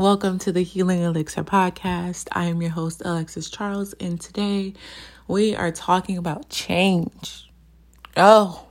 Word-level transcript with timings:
Welcome 0.00 0.38
to 0.38 0.50
the 0.50 0.62
Healing 0.62 1.02
Elixir 1.02 1.44
podcast. 1.44 2.26
I 2.32 2.46
am 2.46 2.62
your 2.62 2.70
host, 2.70 3.02
Alexis 3.04 3.50
Charles, 3.50 3.92
and 4.00 4.18
today 4.18 4.72
we 5.28 5.54
are 5.54 5.70
talking 5.70 6.16
about 6.16 6.48
change. 6.48 7.50
Oh, 8.16 8.66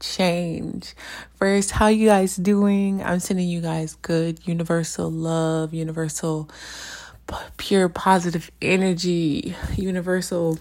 change. 0.00 0.96
First, 1.36 1.70
how 1.70 1.86
you 1.86 2.08
guys 2.08 2.34
doing? 2.34 3.04
I'm 3.04 3.20
sending 3.20 3.48
you 3.48 3.60
guys 3.60 3.94
good 4.02 4.48
universal 4.48 5.08
love, 5.12 5.72
universal 5.72 6.50
pure 7.56 7.88
positive 7.88 8.50
energy, 8.60 9.54
universal 9.76 10.58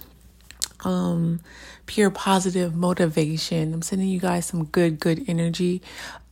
um 0.85 1.41
pure 1.87 2.11
positive 2.11 2.75
motivation. 2.75 3.73
I'm 3.73 3.81
sending 3.81 4.09
you 4.09 4.19
guys 4.19 4.45
some 4.45 4.65
good 4.65 4.99
good 4.99 5.27
energy. 5.27 5.81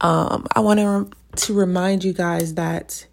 Um 0.01 0.45
I 0.55 0.59
want 0.59 0.79
to 0.79 1.09
to 1.47 1.53
remind 1.55 2.03
you 2.03 2.13
guys 2.13 2.53
that 2.53 3.07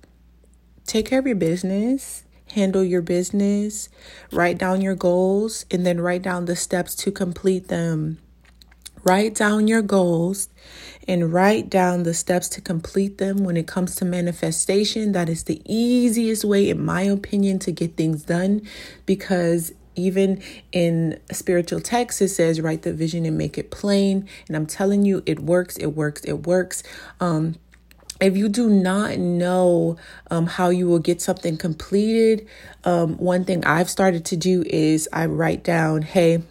take 0.89 1.07
care 1.07 1.21
of 1.21 1.27
your 1.27 1.37
business, 1.37 2.25
handle 2.53 2.83
your 2.83 3.03
business, 3.03 3.89
write 4.33 4.59
down 4.59 4.81
your 4.81 4.95
goals, 4.97 5.67
and 5.71 5.87
then 5.87 6.01
write 6.01 6.23
down 6.23 6.47
the 6.47 6.57
steps 6.57 6.95
to 6.97 7.13
complete 7.13 7.69
them. 7.69 8.19
Write 9.05 9.35
down 9.35 9.69
your 9.69 9.83
goals 9.83 10.49
and 11.07 11.33
write 11.33 11.71
down 11.71 12.03
the 12.03 12.13
steps 12.13 12.49
to 12.49 12.61
complete 12.61 13.19
them 13.19 13.45
when 13.45 13.57
it 13.57 13.67
comes 13.67 13.95
to 13.97 14.05
manifestation. 14.05 15.13
That 15.13 15.29
is 15.29 15.45
the 15.45 15.63
easiest 15.65 16.45
way, 16.45 16.69
in 16.69 16.85
my 16.85 17.03
opinion, 17.03 17.59
to 17.61 17.73
get 17.73 17.97
things 17.97 18.25
done 18.25 18.63
because 19.07 19.73
even 19.95 20.43
in 20.73 21.19
spiritual 21.33 21.81
texts 21.81 22.21
it 22.21 22.29
says, 22.29 22.61
write 22.61 22.83
the 22.83 22.93
vision 22.93 23.27
and 23.27 23.37
make 23.37 23.59
it 23.59 23.71
plain. 23.71 24.29
And 24.47 24.57
I'm 24.57 24.67
telling 24.67 25.05
you, 25.05 25.23
it 25.27 25.41
works, 25.41 25.77
it 25.77 25.89
works, 25.89 26.23
it 26.25 26.47
works. 26.47 26.83
Um, 27.21 27.57
if 28.21 28.37
you 28.37 28.49
do 28.49 28.69
not 28.69 29.19
know 29.19 29.97
um, 30.31 30.47
how 30.47 30.71
you 30.71 30.89
will 30.89 30.99
get 30.99 31.21
something 31.21 31.57
completed, 31.57 32.47
um, 32.85 33.17
one 33.19 33.45
thing 33.45 33.65
I've 33.65 33.91
started 33.91 34.25
to 34.27 34.37
do 34.37 34.65
is 34.67 35.09
I 35.13 35.27
write 35.27 35.63
down, 35.63 36.03
hey, 36.03 36.43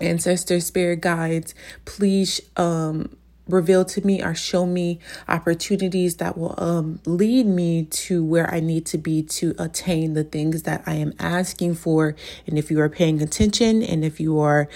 ancestor 0.00 0.60
spirit 0.60 1.00
guides, 1.00 1.54
please 1.84 2.40
um, 2.56 3.16
reveal 3.48 3.84
to 3.84 4.04
me 4.04 4.22
or 4.22 4.34
show 4.34 4.66
me 4.66 4.98
opportunities 5.28 6.16
that 6.16 6.36
will 6.36 6.54
um, 6.58 7.00
lead 7.04 7.46
me 7.46 7.84
to 7.84 8.24
where 8.24 8.52
I 8.52 8.60
need 8.60 8.86
to 8.86 8.98
be 8.98 9.22
to 9.22 9.54
attain 9.58 10.14
the 10.14 10.24
things 10.24 10.62
that 10.62 10.82
I 10.86 10.94
am 10.94 11.12
asking 11.18 11.76
for. 11.76 12.16
And 12.46 12.58
if 12.58 12.70
you 12.70 12.80
are 12.80 12.88
paying 12.88 13.22
attention 13.22 13.82
and 13.82 14.04
if 14.04 14.18
you 14.18 14.40
are 14.40 14.68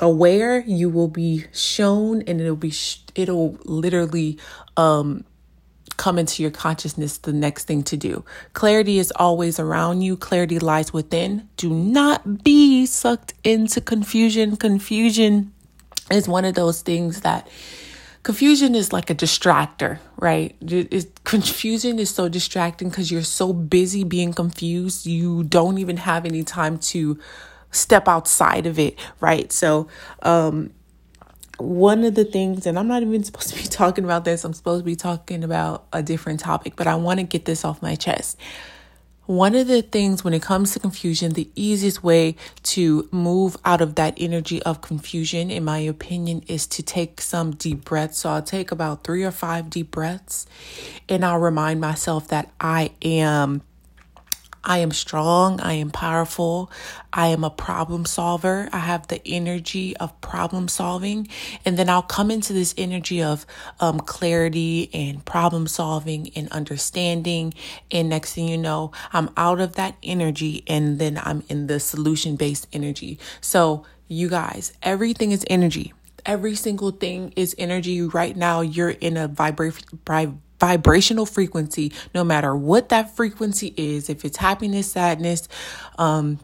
aware, 0.00 0.60
you 0.60 0.88
will 0.88 1.08
be 1.08 1.46
shown 1.52 2.22
and 2.22 2.40
it'll 2.40 2.56
be, 2.56 2.70
sh- 2.70 3.02
it'll 3.14 3.58
literally, 3.64 4.38
um, 4.76 5.24
come 5.98 6.18
into 6.18 6.42
your 6.42 6.50
consciousness 6.50 7.18
the 7.18 7.32
next 7.32 7.64
thing 7.64 7.82
to 7.82 7.96
do. 7.96 8.24
Clarity 8.54 8.98
is 8.98 9.12
always 9.16 9.60
around 9.60 10.00
you, 10.00 10.16
clarity 10.16 10.58
lies 10.58 10.92
within. 10.92 11.46
Do 11.58 11.68
not 11.68 12.42
be 12.42 12.86
sucked 12.86 13.34
into 13.44 13.82
confusion. 13.82 14.56
Confusion 14.56 15.52
is 16.10 16.26
one 16.26 16.46
of 16.46 16.54
those 16.54 16.80
things 16.80 17.20
that 17.20 17.46
confusion 18.22 18.74
is 18.74 18.92
like 18.92 19.10
a 19.10 19.14
distractor, 19.14 19.98
right? 20.16 20.56
It's, 20.60 21.06
confusion 21.24 21.98
is 21.98 22.10
so 22.10 22.28
distracting 22.28 22.88
because 22.88 23.10
you're 23.10 23.22
so 23.22 23.52
busy 23.52 24.04
being 24.04 24.32
confused, 24.32 25.04
you 25.04 25.44
don't 25.44 25.78
even 25.78 25.98
have 25.98 26.24
any 26.24 26.44
time 26.44 26.78
to 26.78 27.18
step 27.70 28.08
outside 28.08 28.66
of 28.66 28.78
it, 28.78 28.98
right? 29.20 29.52
So, 29.52 29.88
um, 30.22 30.70
one 31.58 32.04
of 32.04 32.14
the 32.14 32.24
things, 32.24 32.66
and 32.66 32.78
I'm 32.78 32.88
not 32.88 33.02
even 33.02 33.22
supposed 33.24 33.50
to 33.50 33.56
be 33.56 33.62
talking 33.68 34.04
about 34.04 34.24
this, 34.24 34.44
I'm 34.44 34.52
supposed 34.52 34.80
to 34.80 34.84
be 34.84 34.96
talking 34.96 35.44
about 35.44 35.86
a 35.92 36.02
different 36.02 36.40
topic, 36.40 36.74
but 36.76 36.86
I 36.86 36.94
want 36.94 37.20
to 37.20 37.24
get 37.24 37.44
this 37.44 37.64
off 37.64 37.82
my 37.82 37.94
chest. 37.94 38.38
One 39.26 39.54
of 39.54 39.66
the 39.66 39.82
things 39.82 40.24
when 40.24 40.32
it 40.32 40.40
comes 40.40 40.72
to 40.72 40.80
confusion, 40.80 41.32
the 41.32 41.50
easiest 41.54 42.02
way 42.02 42.34
to 42.62 43.06
move 43.12 43.58
out 43.62 43.82
of 43.82 43.96
that 43.96 44.14
energy 44.16 44.62
of 44.62 44.80
confusion, 44.80 45.50
in 45.50 45.64
my 45.64 45.80
opinion, 45.80 46.44
is 46.46 46.66
to 46.68 46.82
take 46.82 47.20
some 47.20 47.50
deep 47.50 47.84
breaths. 47.84 48.20
So 48.20 48.30
I'll 48.30 48.42
take 48.42 48.72
about 48.72 49.04
three 49.04 49.24
or 49.24 49.30
five 49.30 49.68
deep 49.68 49.90
breaths 49.90 50.46
and 51.10 51.26
I'll 51.26 51.40
remind 51.40 51.78
myself 51.78 52.28
that 52.28 52.50
I 52.58 52.92
am 53.02 53.60
I 54.64 54.78
am 54.78 54.90
strong. 54.90 55.60
I 55.60 55.74
am 55.74 55.90
powerful. 55.90 56.70
I 57.12 57.28
am 57.28 57.44
a 57.44 57.50
problem 57.50 58.04
solver. 58.04 58.68
I 58.72 58.78
have 58.78 59.08
the 59.08 59.26
energy 59.26 59.96
of 59.96 60.18
problem 60.20 60.68
solving. 60.68 61.28
And 61.64 61.78
then 61.78 61.88
I'll 61.88 62.02
come 62.02 62.30
into 62.30 62.52
this 62.52 62.74
energy 62.76 63.22
of 63.22 63.46
um, 63.80 64.00
clarity 64.00 64.90
and 64.92 65.24
problem 65.24 65.66
solving 65.66 66.30
and 66.36 66.48
understanding. 66.50 67.54
And 67.90 68.08
next 68.08 68.34
thing 68.34 68.48
you 68.48 68.58
know, 68.58 68.92
I'm 69.12 69.30
out 69.36 69.60
of 69.60 69.74
that 69.76 69.96
energy 70.02 70.64
and 70.66 70.98
then 70.98 71.20
I'm 71.22 71.44
in 71.48 71.66
the 71.66 71.80
solution 71.80 72.36
based 72.36 72.66
energy. 72.72 73.18
So, 73.40 73.84
you 74.08 74.28
guys, 74.28 74.72
everything 74.82 75.32
is 75.32 75.44
energy. 75.50 75.92
Every 76.24 76.54
single 76.54 76.90
thing 76.90 77.32
is 77.36 77.54
energy. 77.58 78.02
Right 78.02 78.36
now, 78.36 78.60
you're 78.62 78.90
in 78.90 79.16
a 79.16 79.28
vibration 79.28 79.98
vibrational 80.60 81.26
frequency, 81.26 81.92
no 82.14 82.24
matter 82.24 82.54
what 82.54 82.88
that 82.88 83.14
frequency 83.14 83.74
is, 83.76 84.10
if 84.10 84.24
it's 84.24 84.36
happiness, 84.36 84.92
sadness, 84.92 85.48
um, 85.98 86.38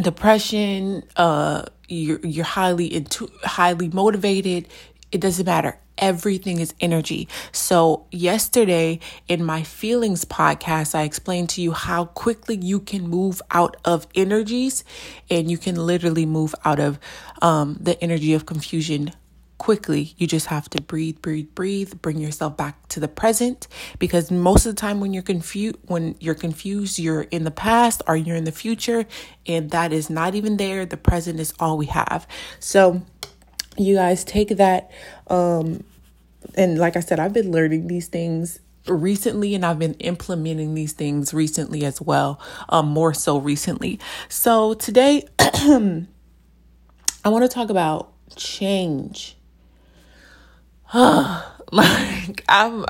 depression, 0.00 1.04
uh, 1.16 1.64
you're, 1.88 2.20
you're 2.20 2.44
highly 2.44 2.92
into, 2.92 3.30
highly 3.42 3.88
motivated. 3.88 4.68
It 5.12 5.20
doesn't 5.20 5.46
matter. 5.46 5.78
Everything 5.96 6.58
is 6.58 6.74
energy. 6.80 7.28
So, 7.52 8.06
yesterday 8.10 8.98
in 9.28 9.44
my 9.44 9.62
feelings 9.62 10.24
podcast, 10.24 10.92
I 10.92 11.02
explained 11.02 11.50
to 11.50 11.62
you 11.62 11.70
how 11.70 12.06
quickly 12.06 12.56
you 12.56 12.80
can 12.80 13.06
move 13.06 13.40
out 13.52 13.76
of 13.84 14.08
energies 14.16 14.82
and 15.30 15.48
you 15.48 15.56
can 15.56 15.76
literally 15.76 16.26
move 16.26 16.52
out 16.64 16.80
of 16.80 16.98
um, 17.42 17.76
the 17.80 18.02
energy 18.02 18.34
of 18.34 18.44
confusion 18.44 19.12
quickly. 19.58 20.14
You 20.18 20.26
just 20.26 20.46
have 20.46 20.68
to 20.70 20.82
breathe, 20.82 21.22
breathe, 21.22 21.48
breathe, 21.54 21.94
bring 22.02 22.18
yourself 22.18 22.56
back 22.56 22.88
to 22.88 23.00
the 23.00 23.08
present 23.08 23.68
because 23.98 24.30
most 24.30 24.66
of 24.66 24.74
the 24.74 24.80
time 24.80 25.00
when 25.00 25.14
you're 25.14 25.22
confused 25.22 25.76
when 25.86 26.16
you're 26.20 26.34
confused, 26.34 26.98
you're 26.98 27.22
in 27.22 27.44
the 27.44 27.50
past 27.50 28.02
or 28.06 28.16
you're 28.16 28.36
in 28.36 28.44
the 28.44 28.52
future 28.52 29.06
and 29.46 29.70
that 29.70 29.92
is 29.92 30.10
not 30.10 30.34
even 30.34 30.56
there. 30.56 30.84
The 30.84 30.96
present 30.96 31.40
is 31.40 31.54
all 31.58 31.78
we 31.78 31.86
have. 31.86 32.26
So 32.58 33.02
you 33.76 33.94
guys 33.94 34.24
take 34.24 34.48
that 34.48 34.90
um 35.28 35.84
and 36.56 36.78
like 36.78 36.96
I 36.96 37.00
said, 37.00 37.20
I've 37.20 37.32
been 37.32 37.50
learning 37.50 37.86
these 37.86 38.08
things 38.08 38.60
recently 38.86 39.54
and 39.54 39.64
I've 39.64 39.78
been 39.78 39.94
implementing 39.94 40.74
these 40.74 40.92
things 40.92 41.32
recently 41.32 41.84
as 41.84 42.00
well, 42.00 42.40
um 42.68 42.88
more 42.88 43.14
so 43.14 43.38
recently. 43.38 44.00
So 44.28 44.74
today 44.74 45.26
I 45.38 46.06
want 47.24 47.44
to 47.44 47.48
talk 47.48 47.70
about 47.70 48.12
change 48.36 49.36
like 50.94 52.44
I'm 52.48 52.84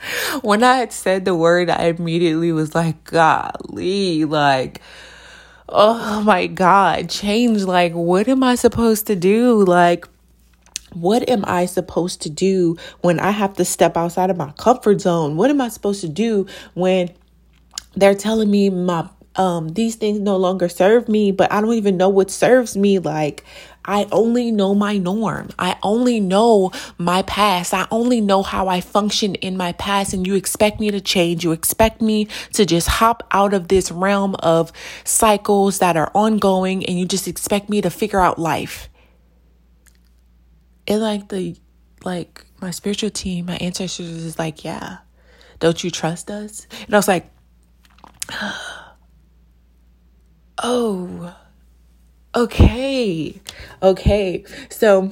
when 0.42 0.62
I 0.62 0.76
had 0.76 0.92
said 0.92 1.24
the 1.24 1.34
word, 1.34 1.70
I 1.70 1.86
immediately 1.86 2.52
was 2.52 2.74
like, 2.74 3.04
golly, 3.04 4.24
like, 4.24 4.80
oh 5.68 6.22
my 6.22 6.46
God, 6.46 7.08
change. 7.08 7.62
Like, 7.62 7.92
what 7.92 8.28
am 8.28 8.42
I 8.42 8.54
supposed 8.54 9.06
to 9.08 9.16
do? 9.16 9.64
Like, 9.64 10.06
what 10.92 11.28
am 11.28 11.44
I 11.46 11.66
supposed 11.66 12.22
to 12.22 12.30
do 12.30 12.76
when 13.00 13.20
I 13.20 13.30
have 13.30 13.54
to 13.54 13.64
step 13.64 13.96
outside 13.96 14.30
of 14.30 14.36
my 14.36 14.52
comfort 14.52 15.00
zone? 15.00 15.36
What 15.36 15.50
am 15.50 15.60
I 15.60 15.68
supposed 15.68 16.00
to 16.00 16.08
do 16.08 16.46
when 16.74 17.10
they're 17.94 18.14
telling 18.14 18.50
me 18.50 18.70
my 18.70 19.08
um 19.36 19.68
these 19.70 19.94
things 19.94 20.18
no 20.18 20.36
longer 20.36 20.68
serve 20.68 21.08
me, 21.08 21.30
but 21.30 21.52
I 21.52 21.60
don't 21.60 21.74
even 21.74 21.96
know 21.96 22.08
what 22.08 22.30
serves 22.30 22.76
me? 22.76 22.98
Like, 22.98 23.44
I 23.84 24.06
only 24.12 24.50
know 24.50 24.74
my 24.74 24.98
norm. 24.98 25.48
I 25.58 25.76
only 25.82 26.20
know 26.20 26.70
my 26.98 27.22
past. 27.22 27.72
I 27.72 27.86
only 27.90 28.20
know 28.20 28.42
how 28.42 28.68
I 28.68 28.80
functioned 28.80 29.36
in 29.36 29.56
my 29.56 29.72
past. 29.72 30.12
And 30.12 30.26
you 30.26 30.34
expect 30.34 30.80
me 30.80 30.90
to 30.90 31.00
change. 31.00 31.44
You 31.44 31.52
expect 31.52 32.02
me 32.02 32.28
to 32.52 32.66
just 32.66 32.88
hop 32.88 33.26
out 33.30 33.54
of 33.54 33.68
this 33.68 33.90
realm 33.90 34.34
of 34.36 34.70
cycles 35.04 35.78
that 35.78 35.96
are 35.96 36.10
ongoing. 36.14 36.84
And 36.84 36.98
you 36.98 37.06
just 37.06 37.26
expect 37.26 37.70
me 37.70 37.80
to 37.80 37.90
figure 37.90 38.20
out 38.20 38.38
life. 38.38 38.88
And 40.86 41.00
like 41.00 41.28
the, 41.28 41.56
like 42.04 42.44
my 42.60 42.70
spiritual 42.70 43.10
team, 43.10 43.46
my 43.46 43.56
ancestors 43.56 44.08
is 44.08 44.38
like, 44.38 44.64
yeah, 44.64 44.98
don't 45.58 45.82
you 45.82 45.90
trust 45.90 46.30
us? 46.30 46.66
And 46.84 46.94
I 46.94 46.98
was 46.98 47.08
like, 47.08 47.30
oh, 50.62 51.34
Okay. 52.34 53.40
Okay. 53.82 54.44
So 54.68 55.10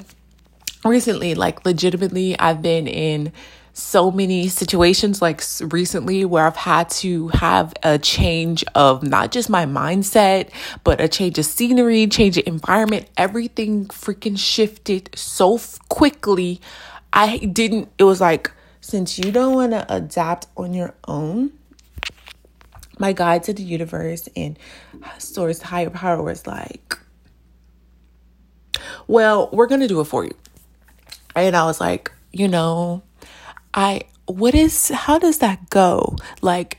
recently, 0.84 1.34
like 1.34 1.64
legitimately, 1.64 2.38
I've 2.38 2.62
been 2.62 2.86
in 2.86 3.32
so 3.72 4.10
many 4.10 4.48
situations 4.48 5.22
like 5.22 5.42
recently 5.60 6.24
where 6.24 6.44
I've 6.46 6.56
had 6.56 6.90
to 6.90 7.28
have 7.28 7.72
a 7.82 7.98
change 7.98 8.64
of 8.74 9.02
not 9.02 9.30
just 9.32 9.48
my 9.48 9.66
mindset, 9.66 10.50
but 10.84 11.00
a 11.00 11.08
change 11.08 11.38
of 11.38 11.44
scenery, 11.44 12.06
change 12.06 12.38
of 12.38 12.46
environment. 12.46 13.08
Everything 13.16 13.86
freaking 13.86 14.38
shifted 14.38 15.10
so 15.14 15.60
quickly. 15.88 16.60
I 17.12 17.38
didn't, 17.38 17.88
it 17.98 18.04
was 18.04 18.20
like, 18.20 18.50
since 18.80 19.18
you 19.18 19.30
don't 19.32 19.54
want 19.54 19.72
to 19.72 19.92
adapt 19.92 20.46
on 20.56 20.74
your 20.74 20.94
own, 21.06 21.52
my 22.98 23.12
guide 23.12 23.44
to 23.44 23.52
the 23.52 23.62
universe 23.62 24.28
and 24.36 24.58
source 25.18 25.62
higher 25.62 25.90
power 25.90 26.22
was 26.22 26.46
like, 26.46 26.98
well, 29.06 29.48
we're 29.52 29.66
going 29.66 29.80
to 29.80 29.88
do 29.88 30.00
it 30.00 30.04
for 30.04 30.24
you. 30.24 30.34
And 31.34 31.56
I 31.56 31.64
was 31.64 31.80
like, 31.80 32.10
you 32.32 32.48
know, 32.48 33.02
I, 33.72 34.02
what 34.26 34.54
is, 34.54 34.88
how 34.88 35.18
does 35.18 35.38
that 35.38 35.70
go? 35.70 36.16
Like, 36.42 36.78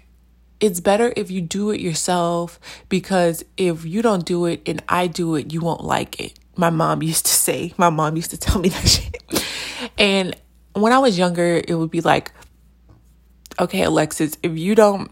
it's 0.59 0.79
better 0.79 1.13
if 1.15 1.31
you 1.31 1.41
do 1.41 1.71
it 1.71 1.79
yourself 1.79 2.59
because 2.89 3.43
if 3.55 3.85
you 3.85 4.01
don't 4.01 4.25
do 4.25 4.45
it 4.45 4.61
and 4.65 4.83
I 4.89 5.07
do 5.07 5.35
it, 5.35 5.53
you 5.53 5.61
won't 5.61 5.83
like 5.83 6.19
it. 6.19 6.37
My 6.57 6.69
mom 6.69 7.01
used 7.11 7.25
to 7.25 7.31
say, 7.31 7.73
my 7.77 7.89
mom 7.89 8.15
used 8.15 8.31
to 8.31 8.37
tell 8.37 8.59
me 8.59 8.69
that 8.69 8.87
shit. 8.87 9.43
And 9.97 10.35
when 10.73 10.91
I 10.91 10.99
was 10.99 11.17
younger, 11.17 11.61
it 11.65 11.75
would 11.75 11.91
be 11.91 12.01
like, 12.01 12.31
okay, 13.59 13.83
Alexis, 13.83 14.37
if 14.43 14.57
you 14.57 14.75
don't 14.75 15.11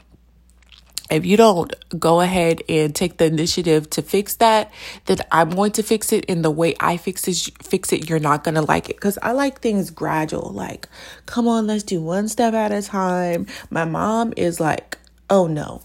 if 1.10 1.26
you 1.26 1.38
don't 1.38 1.74
go 1.98 2.22
ahead 2.22 2.62
and 2.68 2.94
take 2.94 3.18
the 3.18 3.26
initiative 3.26 3.90
to 3.92 4.02
fix 4.02 4.36
that, 4.36 4.72
then 5.06 5.18
I'm 5.32 5.52
going 5.52 5.72
to 5.74 5.84
fix 5.84 6.12
it 6.12 6.26
in 6.26 6.42
the 6.42 6.52
way 6.52 6.76
I 6.80 6.98
fix 6.98 7.28
it. 7.28 7.52
Fix 7.64 7.94
it, 7.94 8.10
you're 8.10 8.20
not 8.20 8.44
gonna 8.44 8.62
like 8.62 8.90
it 8.90 8.98
because 8.98 9.18
I 9.22 9.32
like 9.32 9.62
things 9.62 9.90
gradual. 9.90 10.52
Like, 10.52 10.88
come 11.26 11.48
on, 11.48 11.68
let's 11.68 11.84
do 11.84 12.02
one 12.02 12.28
step 12.28 12.54
at 12.54 12.72
a 12.72 12.82
time. 12.82 13.48
My 13.70 13.86
mom 13.86 14.34
is 14.36 14.60
like, 14.60 14.98
oh 15.30 15.48
no, 15.48 15.82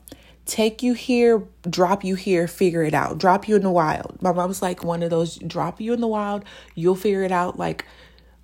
take 0.46 0.82
you 0.82 0.94
here, 0.94 1.42
drop 1.68 2.04
you 2.04 2.16
here, 2.16 2.48
figure 2.48 2.82
it 2.82 2.94
out, 2.94 3.18
drop 3.18 3.46
you 3.46 3.56
in 3.56 3.62
the 3.62 3.70
wild. 3.70 4.20
My 4.20 4.32
mom's 4.32 4.62
like 4.62 4.82
one 4.82 5.02
of 5.02 5.10
those 5.10 5.36
drop 5.36 5.80
you 5.80 5.92
in 5.92 6.00
the 6.00 6.08
wild, 6.08 6.44
you'll 6.74 6.96
figure 6.96 7.22
it 7.22 7.32
out. 7.32 7.58
Like, 7.58 7.84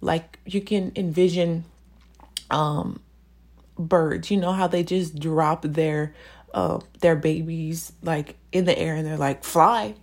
like 0.00 0.38
you 0.46 0.60
can 0.60 0.92
envision, 0.94 1.64
um, 2.50 3.00
birds. 3.78 4.30
You 4.30 4.36
know 4.36 4.52
how 4.52 4.66
they 4.66 4.82
just 4.82 5.19
drop 5.19 5.62
their 5.62 6.14
uh, 6.54 6.80
their 7.00 7.16
babies 7.16 7.92
like 8.02 8.36
in 8.52 8.64
the 8.64 8.78
air 8.78 8.94
and 8.94 9.06
they're 9.06 9.16
like, 9.16 9.44
fly. 9.44 9.94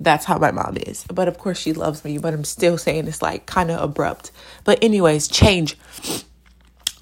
That's 0.00 0.24
how 0.24 0.38
my 0.38 0.50
mom 0.50 0.76
is. 0.76 1.04
But 1.04 1.28
of 1.28 1.38
course, 1.38 1.58
she 1.58 1.72
loves 1.72 2.04
me, 2.04 2.18
but 2.18 2.34
I'm 2.34 2.44
still 2.44 2.76
saying 2.76 3.06
it's 3.06 3.22
like 3.22 3.46
kind 3.46 3.70
of 3.70 3.80
abrupt. 3.80 4.32
But, 4.64 4.82
anyways, 4.82 5.28
change. 5.28 5.78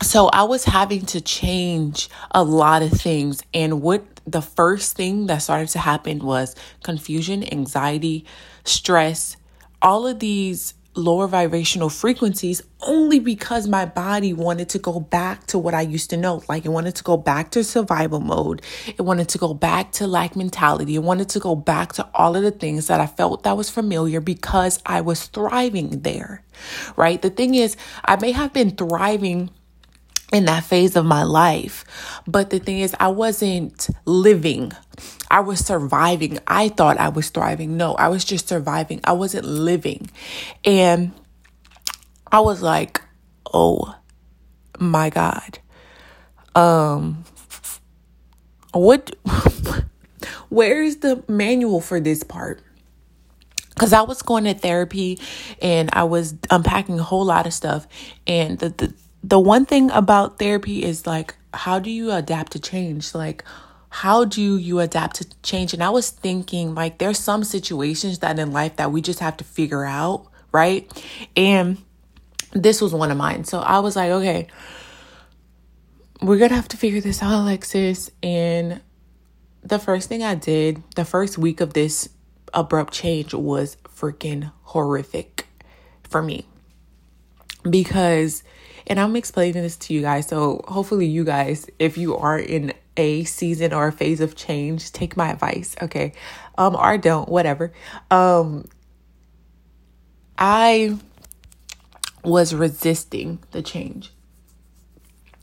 So, 0.02 0.28
I 0.28 0.42
was 0.42 0.64
having 0.64 1.06
to 1.06 1.20
change 1.20 2.10
a 2.32 2.44
lot 2.44 2.82
of 2.82 2.92
things. 2.92 3.42
And 3.54 3.80
what 3.80 4.04
the 4.26 4.42
first 4.42 4.94
thing 4.94 5.26
that 5.26 5.38
started 5.38 5.68
to 5.70 5.78
happen 5.78 6.18
was 6.18 6.54
confusion, 6.82 7.50
anxiety, 7.50 8.26
stress, 8.64 9.36
all 9.80 10.06
of 10.06 10.18
these 10.18 10.74
lower 10.94 11.26
vibrational 11.26 11.88
frequencies 11.88 12.62
only 12.82 13.18
because 13.18 13.66
my 13.66 13.86
body 13.86 14.32
wanted 14.32 14.68
to 14.68 14.78
go 14.78 15.00
back 15.00 15.46
to 15.46 15.58
what 15.58 15.74
I 15.74 15.80
used 15.82 16.10
to 16.10 16.16
know. 16.16 16.42
Like 16.48 16.64
it 16.64 16.68
wanted 16.68 16.94
to 16.96 17.04
go 17.04 17.16
back 17.16 17.50
to 17.52 17.64
survival 17.64 18.20
mode. 18.20 18.62
It 18.86 19.02
wanted 19.02 19.28
to 19.30 19.38
go 19.38 19.54
back 19.54 19.92
to 19.92 20.06
lack 20.06 20.36
mentality. 20.36 20.94
It 20.94 21.02
wanted 21.02 21.28
to 21.30 21.38
go 21.38 21.54
back 21.54 21.92
to 21.94 22.08
all 22.14 22.36
of 22.36 22.42
the 22.42 22.50
things 22.50 22.88
that 22.88 23.00
I 23.00 23.06
felt 23.06 23.44
that 23.44 23.56
was 23.56 23.70
familiar 23.70 24.20
because 24.20 24.80
I 24.84 25.00
was 25.00 25.26
thriving 25.26 26.02
there. 26.02 26.42
Right? 26.96 27.20
The 27.20 27.30
thing 27.30 27.54
is, 27.54 27.76
I 28.04 28.16
may 28.16 28.32
have 28.32 28.52
been 28.52 28.72
thriving 28.72 29.50
in 30.32 30.46
that 30.46 30.64
phase 30.64 30.96
of 30.96 31.04
my 31.04 31.22
life. 31.22 31.84
But 32.26 32.50
the 32.50 32.58
thing 32.58 32.80
is, 32.80 32.94
I 32.98 33.08
wasn't 33.08 33.88
living. 34.06 34.72
I 35.30 35.40
was 35.40 35.64
surviving. 35.64 36.38
I 36.46 36.68
thought 36.70 36.98
I 36.98 37.10
was 37.10 37.28
thriving. 37.28 37.76
No, 37.76 37.94
I 37.94 38.08
was 38.08 38.24
just 38.24 38.48
surviving. 38.48 39.00
I 39.04 39.12
wasn't 39.12 39.44
living. 39.44 40.10
And 40.64 41.12
I 42.30 42.40
was 42.40 42.62
like, 42.62 43.00
oh 43.52 43.94
my 44.78 45.10
God. 45.10 45.58
Um, 46.54 47.24
what, 48.72 49.14
where 50.48 50.82
is 50.82 50.98
the 50.98 51.22
manual 51.28 51.80
for 51.80 52.00
this 52.00 52.22
part? 52.22 52.62
because 53.74 53.92
I 53.92 54.02
was 54.02 54.22
going 54.22 54.44
to 54.44 54.54
therapy 54.54 55.18
and 55.60 55.90
I 55.92 56.04
was 56.04 56.34
unpacking 56.50 57.00
a 57.00 57.02
whole 57.02 57.24
lot 57.24 57.46
of 57.46 57.54
stuff. 57.54 57.88
And 58.26 58.58
the, 58.58 58.68
the, 58.68 58.94
the 59.22 59.38
one 59.38 59.66
thing 59.66 59.90
about 59.90 60.38
therapy 60.38 60.82
is 60.82 61.06
like, 61.06 61.34
how 61.54 61.78
do 61.78 61.90
you 61.90 62.10
adapt 62.10 62.52
to 62.52 62.58
change? 62.58 63.14
Like, 63.14 63.44
how 63.88 64.24
do 64.24 64.58
you 64.58 64.80
adapt 64.80 65.16
to 65.16 65.26
change? 65.42 65.74
And 65.74 65.82
I 65.82 65.90
was 65.90 66.10
thinking, 66.10 66.74
like, 66.74 66.98
there's 66.98 67.18
some 67.18 67.44
situations 67.44 68.20
that 68.20 68.38
in 68.38 68.52
life 68.52 68.76
that 68.76 68.90
we 68.90 69.02
just 69.02 69.20
have 69.20 69.36
to 69.36 69.44
figure 69.44 69.84
out, 69.84 70.26
right? 70.50 70.90
And 71.36 71.78
this 72.52 72.80
was 72.80 72.92
one 72.94 73.10
of 73.10 73.16
mine. 73.16 73.44
So 73.44 73.60
I 73.60 73.80
was 73.80 73.96
like, 73.96 74.10
okay, 74.10 74.48
we're 76.20 76.38
gonna 76.38 76.54
have 76.54 76.68
to 76.68 76.76
figure 76.76 77.00
this 77.00 77.22
out, 77.22 77.32
Alexis. 77.32 78.10
And 78.22 78.80
the 79.62 79.78
first 79.78 80.08
thing 80.08 80.22
I 80.22 80.34
did, 80.34 80.82
the 80.96 81.04
first 81.04 81.38
week 81.38 81.60
of 81.60 81.74
this 81.74 82.08
abrupt 82.54 82.92
change 82.92 83.34
was 83.34 83.76
freaking 83.94 84.52
horrific 84.62 85.46
for 86.02 86.22
me 86.22 86.46
because 87.68 88.42
and 88.86 88.98
I'm 88.98 89.16
explaining 89.16 89.62
this 89.62 89.76
to 89.78 89.94
you 89.94 90.02
guys. 90.02 90.28
So 90.28 90.64
hopefully, 90.66 91.06
you 91.06 91.24
guys, 91.24 91.66
if 91.78 91.96
you 91.96 92.16
are 92.16 92.38
in 92.38 92.72
a 92.96 93.24
season 93.24 93.72
or 93.72 93.88
a 93.88 93.92
phase 93.92 94.20
of 94.20 94.34
change, 94.34 94.92
take 94.92 95.16
my 95.16 95.30
advice, 95.30 95.76
okay? 95.80 96.12
Um, 96.58 96.76
or 96.76 96.98
don't, 96.98 97.28
whatever. 97.28 97.72
Um, 98.10 98.66
I 100.36 100.98
was 102.24 102.54
resisting 102.54 103.38
the 103.52 103.62
change. 103.62 104.12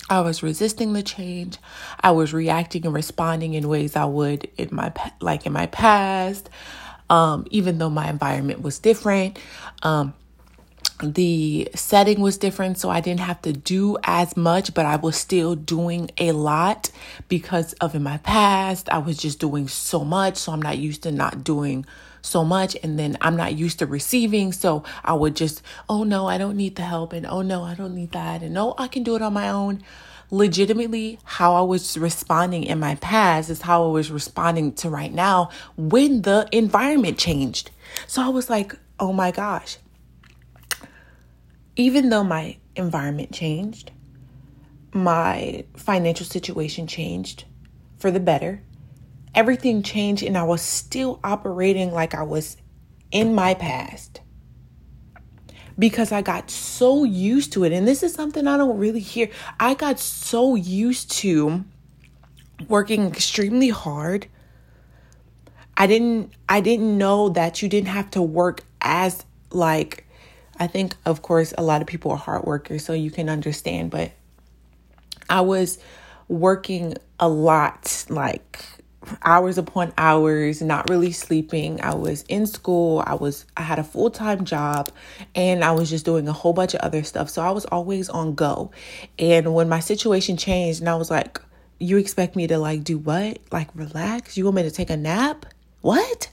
I 0.10 0.22
was 0.22 0.42
resisting 0.42 0.94
the 0.94 1.04
change. 1.04 1.60
I 2.02 2.12
was 2.12 2.34
reacting 2.34 2.86
and 2.86 2.96
responding 2.96 3.54
in 3.54 3.68
ways 3.68 3.96
I 3.96 4.06
would 4.06 4.50
in 4.58 4.70
my 4.72 4.92
like 5.22 5.46
in 5.46 5.54
my 5.54 5.68
past. 5.68 6.50
Um, 7.12 7.46
even 7.50 7.78
though 7.78 7.90
my 7.90 8.10
environment 8.10 8.62
was 8.62 8.80
different. 8.80 9.40
Um, 9.82 10.14
the 11.02 11.70
setting 11.76 12.20
was 12.20 12.38
different, 12.38 12.78
so 12.78 12.90
I 12.90 13.00
didn't 13.00 13.22
have 13.22 13.42
to 13.44 13.54
do 13.54 13.98
as 14.04 14.36
much, 14.36 14.74
but 14.74 14.86
I 14.86 14.98
was 14.98 15.16
still 15.16 15.56
doing 15.56 16.12
a 16.18 16.34
lot 16.34 16.92
because 17.28 17.74
of 17.74 17.96
in 17.96 18.04
my 18.04 18.18
past, 18.18 18.90
I 18.90 18.98
was 18.98 19.18
just 19.18 19.40
doing 19.40 19.68
so 19.68 20.04
much, 20.04 20.38
so 20.38 20.52
I'm 20.52 20.62
not 20.62 20.78
used 20.78 21.04
to 21.04 21.12
not 21.12 21.44
doing 21.44 21.86
so 22.22 22.44
much 22.44 22.76
and 22.84 23.00
then 23.00 23.18
I'm 23.22 23.38
not 23.38 23.56
used 23.56 23.80
to 23.80 23.86
receiving 23.86 24.52
so 24.52 24.84
I 25.06 25.14
would 25.14 25.38
just 25.38 25.62
oh 25.88 26.04
no 26.04 26.28
I 26.28 26.38
don't 26.38 26.58
need 26.58 26.76
the 26.76 26.82
help 26.82 27.14
and 27.14 27.26
oh 27.26 27.42
no 27.42 27.64
I 27.64 27.76
don't 27.76 27.96
need 27.96 28.12
that 28.12 28.42
and 28.42 28.54
no 28.54 28.76
I 28.78 28.90
can 28.90 29.04
do 29.04 29.16
it 29.16 29.22
on 29.22 29.34
my 29.34 29.50
own. 29.50 29.82
Legitimately 30.32 31.18
how 31.24 31.56
I 31.56 31.62
was 31.62 31.98
responding 31.98 32.64
in 32.64 32.78
my 32.78 32.96
past 32.96 33.50
is 33.50 33.62
how 33.62 33.86
I 33.86 33.88
was 33.88 34.12
responding 34.12 34.74
to 34.74 34.90
right 34.90 35.14
now 35.14 35.50
when 35.78 36.22
the 36.24 36.48
environment 36.52 37.18
changed. 37.18 37.72
So 38.06 38.22
I 38.22 38.30
was 38.30 38.50
like 38.50 38.76
oh 39.00 39.14
my 39.14 39.32
gosh 39.32 39.78
even 41.80 42.10
though 42.10 42.26
my 42.26 42.58
environment 42.76 43.32
changed, 43.32 43.92
my 44.92 45.64
financial 45.78 46.26
situation 46.26 46.88
changed 46.88 47.46
for 47.98 48.12
the 48.12 48.20
better, 48.20 48.62
everything 49.34 49.82
changed, 49.82 50.22
and 50.22 50.38
I 50.38 50.44
was 50.44 50.62
still 50.62 51.22
operating 51.24 51.94
like 51.94 52.14
I 52.14 52.24
was 52.24 52.58
in 53.12 53.34
my 53.34 53.54
past 53.54 54.20
because 55.78 56.12
I 56.12 56.22
got 56.22 56.52
so 56.52 57.06
used 57.06 57.54
to 57.54 57.64
it. 57.64 57.72
And 57.72 57.88
this 57.88 58.04
is 58.04 58.14
something 58.14 58.46
I 58.46 58.58
don't 58.58 58.78
really 58.78 59.00
hear. 59.00 59.30
I 59.58 59.74
got 59.74 60.00
so 60.00 60.56
used 60.56 61.10
to 61.20 61.64
working 62.68 63.08
extremely 63.08 63.70
hard. 63.70 64.28
I 65.78 65.88
didn't 65.88 66.34
I 66.50 66.60
didn't 66.60 66.98
know 66.98 67.30
that 67.30 67.62
you 67.62 67.70
didn't 67.70 67.88
have 67.88 68.12
to 68.12 68.22
work 68.22 68.66
as 68.82 69.26
like 69.50 70.09
I 70.60 70.68
think, 70.68 70.96
of 71.06 71.22
course, 71.22 71.54
a 71.58 71.64
lot 71.64 71.82
of 71.82 71.88
people 71.88 72.12
are 72.12 72.18
hard 72.18 72.44
workers, 72.44 72.84
so 72.84 72.94
you 72.94 73.12
can 73.12 73.30
understand, 73.30 73.92
but 73.92 74.12
I 75.30 75.42
was 75.42 75.80
working 76.28 76.96
a 77.20 77.30
lot, 77.30 78.06
like 78.10 78.66
hours 79.24 79.58
upon 79.58 79.94
hours, 79.98 80.62
not 80.62 80.90
really 80.90 81.12
sleeping. 81.12 81.82
I 81.82 81.96
was 81.96 82.24
in 82.24 82.46
school, 82.46 83.04
I 83.06 83.16
was 83.16 83.46
I 83.56 83.62
had 83.62 83.80
a 83.80 83.84
full-time 83.84 84.46
job, 84.46 84.92
and 85.36 85.64
I 85.64 85.72
was 85.72 85.90
just 85.90 86.06
doing 86.06 86.28
a 86.28 86.34
whole 86.34 86.54
bunch 86.54 86.74
of 86.74 86.82
other 86.82 87.04
stuff. 87.04 87.30
So 87.30 87.42
I 87.42 87.52
was 87.52 87.66
always 87.66 88.10
on 88.10 88.36
go. 88.36 88.72
And 89.18 89.54
when 89.54 89.70
my 89.70 89.80
situation 89.80 90.38
changed 90.38 90.82
and 90.82 90.90
I 90.90 90.96
was 90.96 91.10
like, 91.10 91.42
you 91.80 91.98
expect 91.98 92.36
me 92.36 92.48
to 92.48 92.58
like 92.58 92.84
do 92.84 92.98
what? 92.98 93.40
Like 93.52 93.70
relax? 93.74 94.38
You 94.38 94.44
want 94.46 94.58
me 94.58 94.64
to 94.64 94.72
take 94.72 94.90
a 94.90 94.98
nap? 94.98 95.46
What? 95.82 96.30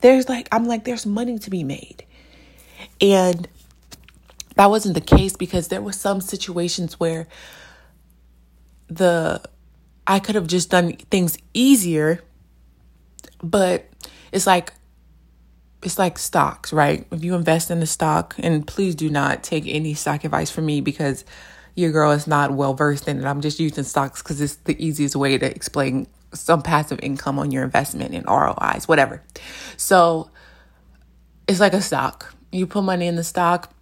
There's 0.00 0.28
like 0.28 0.48
I'm 0.52 0.66
like 0.66 0.84
there's 0.84 1.06
money 1.06 1.38
to 1.38 1.50
be 1.50 1.64
made. 1.64 2.04
And 3.02 3.48
that 4.54 4.70
wasn't 4.70 4.94
the 4.94 5.00
case 5.00 5.36
because 5.36 5.68
there 5.68 5.82
were 5.82 5.92
some 5.92 6.20
situations 6.20 7.00
where 7.00 7.26
the 8.88 9.42
I 10.06 10.18
could 10.18 10.34
have 10.34 10.46
just 10.46 10.70
done 10.70 10.94
things 11.10 11.36
easier, 11.54 12.22
but 13.42 13.86
it's 14.30 14.46
like 14.46 14.72
it's 15.82 15.98
like 15.98 16.18
stocks, 16.18 16.72
right? 16.72 17.06
If 17.10 17.24
you 17.24 17.34
invest 17.34 17.70
in 17.70 17.80
the 17.80 17.86
stock, 17.86 18.36
and 18.38 18.66
please 18.66 18.94
do 18.94 19.10
not 19.10 19.42
take 19.42 19.64
any 19.66 19.94
stock 19.94 20.24
advice 20.24 20.50
from 20.50 20.66
me 20.66 20.80
because 20.80 21.24
your 21.74 21.90
girl 21.90 22.12
is 22.12 22.26
not 22.26 22.52
well 22.52 22.74
versed 22.74 23.08
in 23.08 23.18
it. 23.18 23.24
I'm 23.24 23.40
just 23.40 23.58
using 23.58 23.84
stocks 23.84 24.22
because 24.22 24.40
it's 24.40 24.56
the 24.56 24.80
easiest 24.84 25.16
way 25.16 25.38
to 25.38 25.46
explain 25.46 26.06
some 26.34 26.62
passive 26.62 27.00
income 27.02 27.38
on 27.38 27.50
your 27.50 27.64
investment 27.64 28.14
in 28.14 28.24
ROIs, 28.24 28.86
whatever. 28.86 29.22
So 29.76 30.30
it's 31.48 31.60
like 31.60 31.72
a 31.72 31.82
stock. 31.82 32.34
You 32.52 32.66
put 32.66 32.84
money 32.84 33.06
in 33.06 33.16
the 33.16 33.24
stock, 33.24 33.72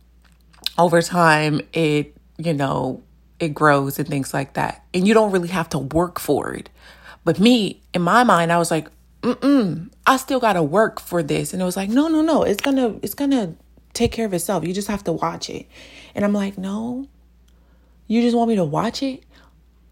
over 0.79 1.03
time, 1.03 1.61
it, 1.73 2.17
you 2.39 2.55
know, 2.55 3.03
it 3.39 3.50
grows 3.50 3.99
and 3.99 4.09
things 4.09 4.33
like 4.33 4.55
that. 4.55 4.85
And 4.95 5.07
you 5.07 5.15
don't 5.15 5.31
really 5.31 5.49
have 5.49 5.69
to 5.71 5.79
work 5.79 6.19
for 6.19 6.55
it. 6.55 6.71
But 7.25 7.39
me, 7.39 7.83
in 7.93 8.03
my 8.03 8.25
mind, 8.25 8.53
I 8.53 8.59
was 8.59 8.71
like, 8.71 8.89
mm-mm, 9.23 9.91
I 10.07 10.17
still 10.17 10.41
gotta 10.41 10.62
work 10.62 11.00
for 11.00 11.23
this. 11.23 11.53
And 11.53 11.61
it 11.61 11.65
was 11.65 11.77
like, 11.77 11.91
no, 11.91 12.09
no, 12.09 12.23
no, 12.23 12.43
it's 12.43 12.62
gonna, 12.62 12.99
it's 13.03 13.15
gonna 13.15 13.55
take 13.93 14.12
care 14.12 14.27
of 14.27 14.33
itself. 14.33 14.67
You 14.67 14.73
just 14.73 14.89
have 14.89 15.05
to 15.05 15.12
watch 15.12 15.50
it. 15.50 15.67
And 16.15 16.25
I'm 16.25 16.33
like, 16.33 16.57
no, 16.57 17.09
you 18.07 18.23
just 18.23 18.37
want 18.37 18.49
me 18.49 18.57
to 18.57 18.65
watch 18.65 19.03
it? 19.03 19.25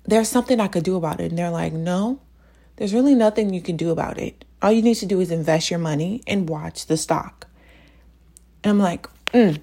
There's 0.05 0.29
something 0.29 0.61
I 0.61 0.69
could 0.69 0.85
do 0.85 0.97
about 0.97 1.21
it. 1.21 1.31
And 1.31 1.39
they're 1.39 1.51
like, 1.51 1.73
no, 1.73 2.21
there's 2.77 2.95
really 2.95 3.15
nothing 3.15 3.53
you 3.53 3.61
can 3.61 3.77
do 3.77 3.91
about 3.91 4.19
it. 4.19 4.45
All 4.63 4.73
you 4.73 4.83
need 4.83 4.95
to 4.97 5.07
do 5.07 5.21
is 5.21 5.31
invest 5.31 5.71
your 5.71 5.79
money 5.79 6.23
and 6.27 6.49
watch 6.49 6.87
the 6.87 6.97
stock. 6.97 7.48
And 8.65 8.73
I'm 8.73 8.79
like, 8.79 9.07
mm, 9.33 9.61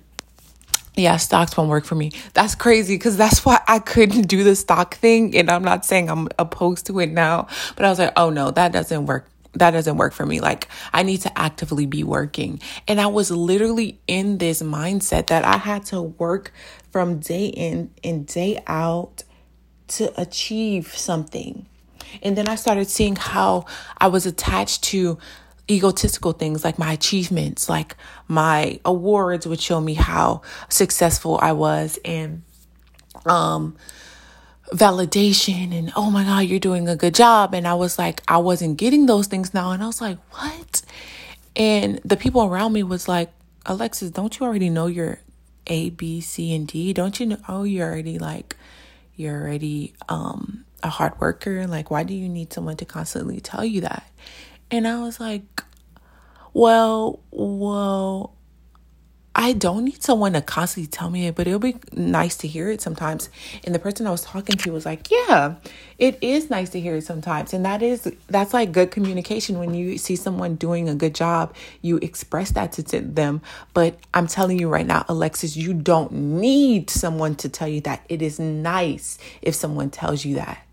yeah, 0.96 1.18
stocks 1.18 1.58
won't 1.58 1.70
work 1.70 1.86
for 1.86 1.96
me. 1.96 2.12
That's 2.34 2.56
crazy 2.56 2.96
because 2.96 3.18
that's 3.18 3.46
why 3.46 3.60
I 3.68 3.80
couldn't 3.80 4.24
do 4.24 4.44
the 4.44 4.56
stock 4.56 4.96
thing. 4.96 5.36
And 5.36 5.50
I'm 5.50 5.64
not 5.64 5.86
saying 5.86 6.10
I'm 6.10 6.30
opposed 6.40 6.86
to 6.88 7.00
it 7.00 7.12
now, 7.12 7.48
but 7.76 7.86
I 7.86 7.90
was 7.90 8.00
like, 8.00 8.14
oh 8.16 8.30
no, 8.30 8.52
that 8.52 8.72
doesn't 8.72 9.06
work. 9.06 9.28
That 9.54 9.72
doesn't 9.72 9.96
work 9.96 10.12
for 10.12 10.26
me. 10.26 10.42
Like, 10.42 10.68
I 10.92 11.04
need 11.04 11.22
to 11.22 11.40
actively 11.40 11.86
be 11.86 12.04
working. 12.04 12.60
And 12.90 13.00
I 13.00 13.08
was 13.08 13.32
literally 13.32 14.00
in 14.06 14.38
this 14.38 14.62
mindset 14.62 15.28
that 15.28 15.46
I 15.46 15.58
had 15.58 15.86
to 15.88 16.02
work 16.02 16.52
from 16.92 17.20
day 17.20 17.48
in 17.48 17.92
and 18.04 18.26
day 18.26 18.62
out 18.68 19.24
to 19.88 20.20
achieve 20.20 20.88
something. 20.98 21.68
And 22.22 22.38
then 22.38 22.50
I 22.50 22.56
started 22.56 22.90
seeing 22.90 23.16
how 23.16 23.66
I 23.98 24.08
was 24.08 24.26
attached 24.26 24.84
to 24.86 25.18
egotistical 25.70 26.34
things 26.34 26.64
like 26.64 26.78
my 26.78 26.94
achievements, 26.94 27.70
like 27.70 27.96
my 28.28 28.80
awards 28.86 29.48
would 29.48 29.60
show 29.60 29.82
me 29.82 29.96
how 29.96 30.42
successful 30.70 31.40
I 31.42 31.54
was 31.54 32.00
and 32.06 32.44
um 33.26 33.76
validation 34.74 35.78
and 35.78 35.92
oh 35.96 36.10
my 36.10 36.24
god 36.24 36.40
you're 36.40 36.60
doing 36.60 36.88
a 36.88 36.96
good 36.96 37.16
job. 37.16 37.54
And 37.54 37.68
I 37.68 37.74
was 37.76 37.98
like 37.98 38.22
I 38.28 38.38
wasn't 38.38 38.78
getting 38.78 39.06
those 39.06 39.28
things 39.28 39.54
now. 39.54 39.72
And 39.72 39.82
I 39.84 39.88
was 39.88 40.02
like 40.02 40.18
what? 40.32 40.82
And 41.56 42.00
the 42.04 42.18
people 42.18 42.44
around 42.44 42.74
me 42.74 42.84
was 42.84 43.08
like 43.08 43.32
Alexis 43.66 44.12
don't 44.12 44.38
you 44.40 44.46
already 44.46 44.70
know 44.70 44.88
your 44.88 45.20
A 45.68 45.90
B 45.90 46.22
C 46.22 46.54
and 46.56 46.68
D? 46.68 46.94
Don't 46.94 47.20
you 47.20 47.26
know 47.26 47.38
oh 47.48 47.64
you're 47.64 47.88
already 47.88 48.20
like 48.20 48.56
you're 49.16 49.40
already 49.42 49.94
um 50.10 50.66
a 50.84 50.90
hard 50.90 51.20
worker? 51.20 51.66
Like 51.66 51.90
why 51.90 52.04
do 52.04 52.14
you 52.14 52.30
need 52.30 52.54
someone 52.54 52.78
to 52.78 52.86
constantly 52.86 53.40
tell 53.40 53.66
you 53.66 53.82
that 53.82 54.08
and 54.72 54.88
I 54.88 55.02
was 55.02 55.20
like, 55.20 55.64
well, 56.54 57.20
well, 57.32 58.36
I 59.38 59.52
don't 59.52 59.84
need 59.84 60.02
someone 60.02 60.32
to 60.32 60.42
constantly 60.42 60.88
tell 60.88 61.10
me 61.10 61.28
it, 61.28 61.36
but 61.36 61.46
it'll 61.46 61.60
be 61.60 61.76
nice 61.92 62.38
to 62.38 62.48
hear 62.48 62.70
it 62.70 62.82
sometimes. 62.82 63.30
And 63.66 63.76
the 63.76 63.80
person 63.80 64.08
I 64.08 64.12
was 64.12 64.22
talking 64.22 64.56
to 64.56 64.72
was 64.72 64.86
like, 64.86 65.12
"Yeah, 65.12 65.56
it 65.98 66.18
is 66.22 66.50
nice 66.50 66.70
to 66.70 66.80
hear 66.80 66.96
it 66.96 67.04
sometimes." 67.04 67.54
And 67.54 67.66
that 67.66 67.84
is 67.84 68.10
that's 68.28 68.54
like 68.54 68.72
good 68.72 68.92
communication 68.92 69.60
when 69.60 69.74
you 69.74 69.98
see 69.98 70.16
someone 70.16 70.56
doing 70.56 70.88
a 70.88 70.96
good 70.96 71.14
job, 71.14 71.54
you 71.82 71.98
express 71.98 72.52
that 72.52 72.72
to 72.74 73.02
them. 73.02 73.42
But 73.74 74.00
I'm 74.14 74.28
telling 74.28 74.58
you 74.58 74.70
right 74.70 74.88
now, 74.88 75.04
Alexis, 75.10 75.58
you 75.58 75.74
don't 75.74 76.14
need 76.14 76.90
someone 76.90 77.36
to 77.36 77.50
tell 77.50 77.68
you 77.68 77.82
that. 77.82 78.06
It 78.08 78.22
is 78.22 78.40
nice 78.40 79.18
if 79.42 79.54
someone 79.54 79.90
tells 79.90 80.24
you 80.24 80.36
that. 80.36 80.66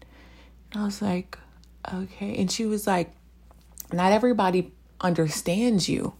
And 0.70 0.82
I 0.82 0.84
was 0.84 1.02
like, 1.02 1.36
"Okay." 1.92 2.36
And 2.36 2.48
she 2.48 2.64
was 2.64 2.86
like, 2.86 3.12
not 3.92 4.12
everybody 4.12 4.72
understands 5.00 5.88
you. 5.88 6.14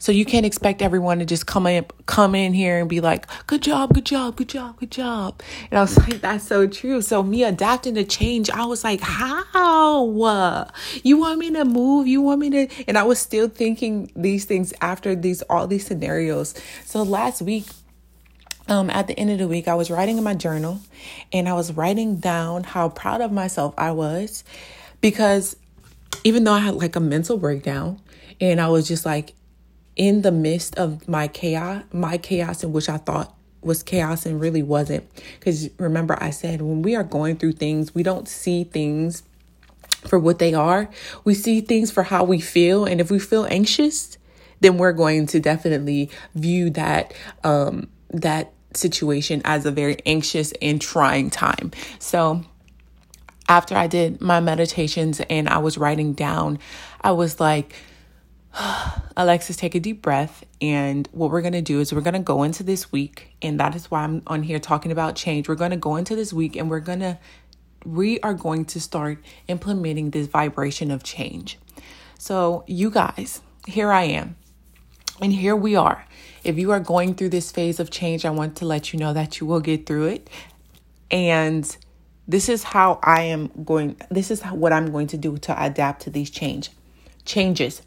So 0.00 0.12
you 0.12 0.24
can't 0.24 0.46
expect 0.46 0.80
everyone 0.80 1.18
to 1.18 1.24
just 1.24 1.46
come 1.46 1.66
in 1.66 1.84
come 2.06 2.36
in 2.36 2.52
here 2.52 2.78
and 2.78 2.88
be 2.88 3.00
like, 3.00 3.26
"Good 3.48 3.62
job, 3.62 3.92
good 3.94 4.06
job, 4.06 4.36
good 4.36 4.48
job, 4.48 4.78
good 4.78 4.92
job." 4.92 5.42
And 5.70 5.78
I 5.78 5.82
was 5.82 5.98
like, 6.08 6.20
"That's 6.20 6.46
so 6.46 6.68
true." 6.68 7.02
So 7.02 7.22
me 7.22 7.42
adapting 7.42 7.96
to 7.96 8.04
change, 8.04 8.48
I 8.48 8.64
was 8.64 8.84
like, 8.84 9.00
"How? 9.00 10.68
You 11.02 11.18
want 11.18 11.40
me 11.40 11.50
to 11.50 11.64
move? 11.64 12.06
You 12.06 12.22
want 12.22 12.38
me 12.38 12.50
to?" 12.50 12.68
And 12.86 12.96
I 12.96 13.02
was 13.02 13.18
still 13.18 13.48
thinking 13.48 14.12
these 14.14 14.44
things 14.44 14.72
after 14.80 15.16
these 15.16 15.42
all 15.42 15.66
these 15.66 15.84
scenarios. 15.84 16.54
So 16.84 17.02
last 17.02 17.42
week 17.42 17.66
um, 18.68 18.90
at 18.90 19.06
the 19.06 19.18
end 19.18 19.30
of 19.30 19.38
the 19.38 19.48
week, 19.48 19.66
I 19.66 19.74
was 19.74 19.90
writing 19.90 20.18
in 20.18 20.24
my 20.24 20.34
journal 20.34 20.80
and 21.32 21.48
I 21.48 21.54
was 21.54 21.72
writing 21.72 22.16
down 22.16 22.64
how 22.64 22.90
proud 22.90 23.20
of 23.20 23.32
myself 23.32 23.74
I 23.78 23.92
was 23.92 24.44
because 25.00 25.56
even 26.24 26.44
though 26.44 26.52
I 26.52 26.60
had 26.60 26.74
like 26.74 26.96
a 26.96 27.00
mental 27.00 27.36
breakdown 27.36 28.00
and 28.40 28.60
I 28.60 28.68
was 28.68 28.88
just 28.88 29.04
like 29.04 29.34
in 29.96 30.22
the 30.22 30.32
midst 30.32 30.76
of 30.78 31.08
my 31.08 31.28
chaos, 31.28 31.82
my 31.92 32.18
chaos 32.18 32.62
in 32.62 32.72
which 32.72 32.88
I 32.88 32.98
thought 32.98 33.34
was 33.60 33.82
chaos 33.82 34.24
and 34.26 34.40
really 34.40 34.62
wasn't. 34.62 35.08
Because 35.38 35.68
remember, 35.78 36.16
I 36.22 36.30
said 36.30 36.62
when 36.62 36.82
we 36.82 36.94
are 36.94 37.04
going 37.04 37.36
through 37.36 37.52
things, 37.52 37.94
we 37.94 38.02
don't 38.02 38.28
see 38.28 38.64
things 38.64 39.22
for 40.06 40.18
what 40.18 40.38
they 40.38 40.54
are. 40.54 40.88
We 41.24 41.34
see 41.34 41.60
things 41.60 41.90
for 41.90 42.04
how 42.04 42.24
we 42.24 42.40
feel. 42.40 42.84
And 42.84 43.00
if 43.00 43.10
we 43.10 43.18
feel 43.18 43.46
anxious, 43.50 44.16
then 44.60 44.78
we're 44.78 44.92
going 44.92 45.26
to 45.26 45.40
definitely 45.40 46.10
view 46.34 46.70
that 46.70 47.14
um 47.44 47.88
that 48.10 48.52
situation 48.74 49.42
as 49.44 49.66
a 49.66 49.70
very 49.70 49.96
anxious 50.06 50.52
and 50.62 50.80
trying 50.80 51.30
time. 51.30 51.72
So 51.98 52.44
after 53.48 53.74
I 53.74 53.86
did 53.86 54.20
my 54.20 54.40
meditations 54.40 55.20
and 55.30 55.48
I 55.48 55.58
was 55.58 55.78
writing 55.78 56.12
down, 56.12 56.58
I 57.00 57.12
was 57.12 57.40
like, 57.40 57.74
Alexis, 59.16 59.56
take 59.56 59.74
a 59.74 59.80
deep 59.80 60.02
breath. 60.02 60.44
And 60.60 61.08
what 61.12 61.30
we're 61.30 61.40
going 61.40 61.54
to 61.54 61.62
do 61.62 61.80
is 61.80 61.92
we're 61.92 62.00
going 62.00 62.14
to 62.14 62.20
go 62.20 62.42
into 62.42 62.62
this 62.62 62.92
week. 62.92 63.34
And 63.40 63.58
that 63.58 63.74
is 63.74 63.90
why 63.90 64.02
I'm 64.02 64.22
on 64.26 64.42
here 64.42 64.58
talking 64.58 64.92
about 64.92 65.16
change. 65.16 65.48
We're 65.48 65.54
going 65.54 65.70
to 65.70 65.76
go 65.76 65.96
into 65.96 66.14
this 66.14 66.32
week 66.32 66.56
and 66.56 66.68
we're 66.68 66.80
going 66.80 67.00
to, 67.00 67.18
we 67.84 68.20
are 68.20 68.34
going 68.34 68.64
to 68.66 68.80
start 68.80 69.18
implementing 69.48 70.10
this 70.10 70.26
vibration 70.26 70.90
of 70.90 71.02
change. 71.02 71.58
So, 72.18 72.64
you 72.66 72.90
guys, 72.90 73.40
here 73.66 73.92
I 73.92 74.04
am. 74.04 74.36
And 75.20 75.32
here 75.32 75.56
we 75.56 75.74
are. 75.74 76.04
If 76.44 76.58
you 76.58 76.70
are 76.70 76.80
going 76.80 77.14
through 77.14 77.30
this 77.30 77.50
phase 77.50 77.80
of 77.80 77.90
change, 77.90 78.24
I 78.24 78.30
want 78.30 78.56
to 78.56 78.64
let 78.64 78.92
you 78.92 78.98
know 78.98 79.12
that 79.12 79.40
you 79.40 79.46
will 79.46 79.60
get 79.60 79.86
through 79.86 80.06
it. 80.06 80.30
And 81.10 81.76
this 82.28 82.50
is 82.50 82.62
how 82.62 83.00
I 83.02 83.22
am 83.22 83.50
going, 83.64 83.96
this 84.10 84.30
is 84.30 84.42
what 84.42 84.72
I'm 84.72 84.92
going 84.92 85.06
to 85.08 85.16
do 85.16 85.38
to 85.38 85.64
adapt 85.64 86.02
to 86.02 86.10
these 86.10 86.28
change 86.30 86.70
changes. 87.24 87.82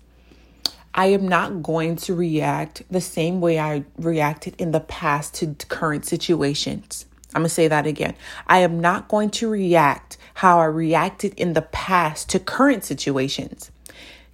I 0.94 1.08
am 1.08 1.28
not 1.28 1.64
going 1.64 1.96
to 1.98 2.16
react 2.16 2.84
the 2.90 3.00
same 3.00 3.40
way 3.40 3.60
I 3.60 3.86
reacted 3.98 4.56
in 4.60 4.72
the 4.72 4.82
past 4.82 5.36
to 5.36 5.56
current 5.70 6.06
situations. 6.06 7.06
I'm 7.34 7.44
going 7.44 7.50
to 7.50 7.54
say 7.54 7.70
that 7.70 7.88
again. 7.88 8.16
I 8.48 8.58
am 8.60 8.82
not 8.82 9.08
going 9.08 9.30
to 9.32 9.48
react 9.48 10.18
how 10.34 10.60
I 10.60 10.66
reacted 10.66 11.34
in 11.36 11.54
the 11.54 11.62
past 11.62 12.30
to 12.32 12.40
current 12.40 12.84
situations. 12.84 13.72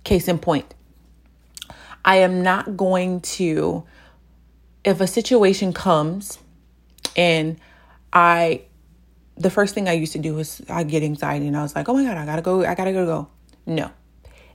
Case 0.04 0.28
in 0.28 0.40
point, 0.40 0.74
I 2.04 2.18
am 2.18 2.42
not 2.42 2.76
going 2.76 3.20
to, 3.22 3.84
if 4.84 5.00
a 5.00 5.06
situation 5.06 5.74
comes 5.74 6.40
and 7.16 7.60
I 8.12 8.64
the 9.38 9.50
first 9.50 9.74
thing 9.76 9.88
I 9.88 9.94
used 9.94 10.14
to 10.14 10.20
do 10.20 10.34
was 10.34 10.62
I 10.70 10.84
get 10.84 11.04
anxiety 11.04 11.48
and 11.48 11.56
I 11.56 11.62
was 11.62 11.76
like, 11.76 11.88
oh 11.88 11.94
my 11.94 12.04
God, 12.04 12.18
I 12.18 12.26
gotta 12.26 12.42
go, 12.42 12.66
I 12.66 12.76
gotta 12.76 12.94
go, 12.94 13.06
go. 13.06 13.28
No. 13.66 13.92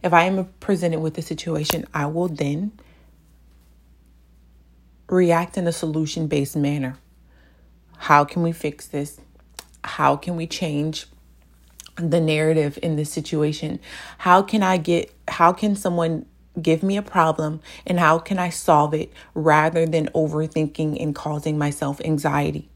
If 0.02 0.12
I 0.12 0.24
am 0.24 0.46
presented 0.58 1.00
with 1.00 1.16
a 1.18 1.22
situation, 1.22 1.86
I 1.94 2.06
will 2.06 2.28
then 2.28 2.72
react 5.08 5.56
in 5.56 5.66
a 5.66 5.72
solution 5.72 6.26
based 6.26 6.56
manner. 6.56 6.98
How 7.98 8.24
can 8.24 8.42
we 8.42 8.50
fix 8.50 8.86
this? 8.86 9.20
How 9.84 10.16
can 10.16 10.36
we 10.36 10.46
change 10.46 11.06
the 11.96 12.20
narrative 12.20 12.78
in 12.82 12.96
this 12.96 13.12
situation? 13.12 13.78
How 14.18 14.42
can 14.42 14.62
I 14.62 14.78
get, 14.78 15.14
how 15.28 15.52
can 15.52 15.76
someone 15.76 16.26
give 16.60 16.82
me 16.82 16.96
a 16.96 17.02
problem 17.02 17.60
and 17.86 18.00
how 18.00 18.18
can 18.18 18.38
I 18.38 18.48
solve 18.48 18.94
it 18.94 19.12
rather 19.34 19.86
than 19.86 20.06
overthinking 20.08 21.00
and 21.00 21.14
causing 21.14 21.56
myself 21.56 22.00
anxiety? 22.04 22.68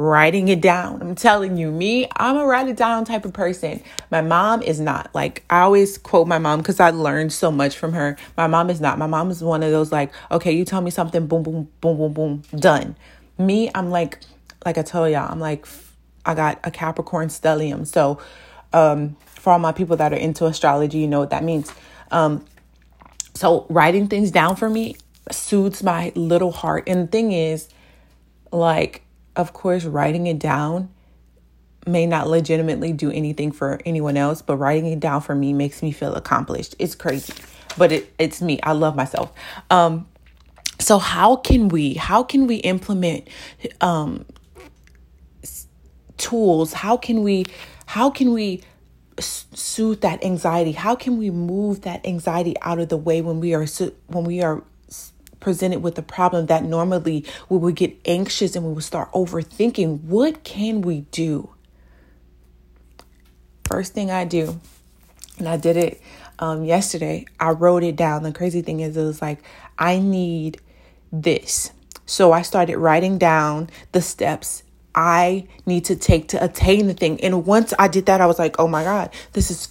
Writing 0.00 0.48
it 0.48 0.62
down. 0.62 1.02
I'm 1.02 1.14
telling 1.14 1.58
you, 1.58 1.70
me, 1.70 2.08
I'm 2.16 2.36
a 2.36 2.46
write 2.46 2.68
it 2.68 2.76
down 2.76 3.04
type 3.04 3.26
of 3.26 3.34
person. 3.34 3.82
My 4.10 4.22
mom 4.22 4.62
is 4.62 4.80
not. 4.80 5.14
Like, 5.14 5.44
I 5.50 5.60
always 5.60 5.98
quote 5.98 6.26
my 6.26 6.38
mom 6.38 6.60
because 6.60 6.80
I 6.80 6.90
learned 6.90 7.32
so 7.34 7.52
much 7.52 7.76
from 7.76 7.92
her. 7.92 8.16
My 8.36 8.46
mom 8.46 8.70
is 8.70 8.80
not. 8.80 8.98
My 8.98 9.06
mom 9.06 9.30
is 9.30 9.44
one 9.44 9.62
of 9.62 9.70
those, 9.70 9.92
like, 9.92 10.12
okay, 10.30 10.52
you 10.52 10.64
tell 10.64 10.80
me 10.80 10.90
something, 10.90 11.26
boom, 11.26 11.42
boom, 11.42 11.68
boom, 11.82 11.96
boom, 11.98 12.12
boom, 12.14 12.42
done. 12.58 12.96
Me, 13.36 13.70
I'm 13.74 13.90
like, 13.90 14.20
like 14.64 14.78
I 14.78 14.82
tell 14.82 15.08
y'all, 15.08 15.30
I'm 15.30 15.40
like, 15.40 15.66
I 16.24 16.34
got 16.34 16.58
a 16.64 16.70
Capricorn 16.70 17.28
stellium. 17.28 17.86
So, 17.86 18.18
um, 18.72 19.16
for 19.26 19.52
all 19.52 19.58
my 19.58 19.72
people 19.72 19.96
that 19.98 20.12
are 20.12 20.16
into 20.16 20.46
astrology, 20.46 20.98
you 20.98 21.08
know 21.08 21.20
what 21.20 21.30
that 21.30 21.44
means. 21.44 21.72
Um, 22.10 22.44
so 23.34 23.66
writing 23.68 24.08
things 24.08 24.30
down 24.30 24.56
for 24.56 24.70
me 24.70 24.96
soothes 25.30 25.82
my 25.82 26.12
little 26.14 26.52
heart. 26.52 26.84
And 26.86 27.02
the 27.02 27.06
thing 27.06 27.32
is, 27.32 27.68
like, 28.50 29.02
of 29.36 29.52
course, 29.52 29.84
writing 29.84 30.26
it 30.26 30.38
down 30.38 30.90
may 31.86 32.06
not 32.06 32.28
legitimately 32.28 32.92
do 32.92 33.10
anything 33.10 33.52
for 33.52 33.80
anyone 33.84 34.16
else, 34.16 34.42
but 34.42 34.56
writing 34.56 34.86
it 34.86 35.00
down 35.00 35.20
for 35.20 35.34
me 35.34 35.52
makes 35.52 35.82
me 35.82 35.92
feel 35.92 36.14
accomplished. 36.14 36.74
It's 36.78 36.94
crazy, 36.94 37.32
but 37.78 37.92
it, 37.92 38.12
it's 38.18 38.42
me. 38.42 38.60
I 38.62 38.72
love 38.72 38.94
myself. 38.96 39.32
Um, 39.70 40.06
so 40.78 40.98
how 40.98 41.36
can 41.36 41.68
we 41.68 41.94
how 41.94 42.22
can 42.22 42.46
we 42.46 42.56
implement 42.56 43.28
um, 43.80 44.24
tools? 46.16 46.72
How 46.72 46.96
can 46.96 47.22
we 47.22 47.44
how 47.86 48.10
can 48.10 48.32
we 48.32 48.62
soothe 49.18 50.00
that 50.00 50.24
anxiety? 50.24 50.72
How 50.72 50.94
can 50.94 51.18
we 51.18 51.30
move 51.30 51.82
that 51.82 52.06
anxiety 52.06 52.56
out 52.62 52.78
of 52.78 52.88
the 52.88 52.96
way 52.96 53.20
when 53.20 53.40
we 53.40 53.54
are 53.54 53.66
when 54.06 54.24
we 54.24 54.42
are 54.42 54.62
presented 55.40 55.82
with 55.82 55.98
a 55.98 56.02
problem 56.02 56.46
that 56.46 56.64
normally 56.64 57.24
we 57.48 57.58
would 57.58 57.76
get 57.76 57.96
anxious 58.04 58.54
and 58.54 58.64
we 58.64 58.72
would 58.72 58.84
start 58.84 59.10
overthinking? 59.12 60.02
What 60.02 60.44
can 60.44 60.82
we 60.82 61.02
do? 61.10 61.50
First 63.66 63.94
thing 63.94 64.10
I 64.10 64.24
do, 64.24 64.60
and 65.38 65.48
I 65.48 65.56
did 65.56 65.76
it 65.76 66.02
um, 66.38 66.64
yesterday, 66.64 67.26
I 67.38 67.50
wrote 67.50 67.82
it 67.82 67.96
down. 67.96 68.22
The 68.22 68.32
crazy 68.32 68.62
thing 68.62 68.80
is, 68.80 68.96
it 68.96 69.02
was 69.02 69.22
like, 69.22 69.42
I 69.78 69.98
need 69.98 70.60
this. 71.12 71.72
So 72.06 72.32
I 72.32 72.42
started 72.42 72.78
writing 72.78 73.18
down 73.18 73.70
the 73.92 74.02
steps 74.02 74.64
I 74.94 75.46
need 75.66 75.84
to 75.86 75.96
take 75.96 76.28
to 76.28 76.44
attain 76.44 76.86
the 76.88 76.94
thing. 76.94 77.20
And 77.20 77.46
once 77.46 77.72
I 77.78 77.88
did 77.88 78.06
that, 78.06 78.20
I 78.20 78.26
was 78.26 78.38
like, 78.38 78.56
oh 78.58 78.66
my 78.66 78.82
God, 78.82 79.10
this 79.32 79.50
is 79.50 79.68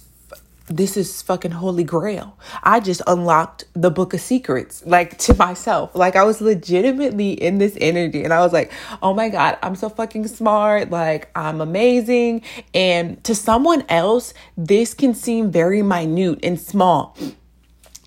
this 0.70 0.96
is 0.96 1.20
fucking 1.22 1.50
holy 1.50 1.84
grail. 1.84 2.38
I 2.62 2.80
just 2.80 3.02
unlocked 3.06 3.64
the 3.74 3.90
book 3.90 4.14
of 4.14 4.20
secrets, 4.20 4.82
like 4.86 5.18
to 5.18 5.34
myself. 5.34 5.94
Like 5.94 6.16
I 6.16 6.24
was 6.24 6.40
legitimately 6.40 7.32
in 7.32 7.58
this 7.58 7.76
energy 7.80 8.22
and 8.22 8.32
I 8.32 8.40
was 8.40 8.52
like, 8.52 8.72
oh 9.02 9.12
my 9.12 9.28
God, 9.28 9.58
I'm 9.62 9.74
so 9.74 9.88
fucking 9.88 10.28
smart. 10.28 10.90
Like 10.90 11.30
I'm 11.34 11.60
amazing. 11.60 12.42
And 12.72 13.22
to 13.24 13.34
someone 13.34 13.84
else, 13.88 14.32
this 14.56 14.94
can 14.94 15.12
seem 15.14 15.50
very 15.50 15.82
minute 15.82 16.38
and 16.44 16.58
small. 16.58 17.18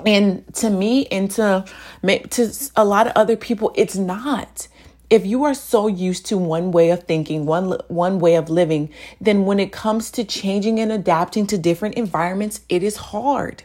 And 0.06 0.44
to 0.56 0.70
me 0.70 1.06
and 1.08 1.30
to, 1.32 1.66
to 2.04 2.54
a 2.76 2.86
lot 2.86 3.08
of 3.08 3.14
other 3.16 3.36
people, 3.36 3.74
it's 3.76 3.96
not 3.96 4.68
if 5.14 5.28
you 5.28 5.44
are 5.44 5.54
so 5.54 5.86
used 5.86 6.26
to 6.26 6.40
one 6.40 6.72
way 6.72 6.90
of 6.90 7.04
thinking, 7.04 7.46
one 7.46 7.80
one 7.88 8.18
way 8.18 8.34
of 8.34 8.50
living, 8.50 8.90
then 9.22 9.46
when 9.46 9.60
it 9.60 9.72
comes 9.72 10.10
to 10.10 10.24
changing 10.24 10.80
and 10.80 10.92
adapting 10.92 11.46
to 11.46 11.56
different 11.56 11.94
environments, 11.94 12.62
it 12.68 12.82
is 12.82 12.98
hard. 12.98 13.62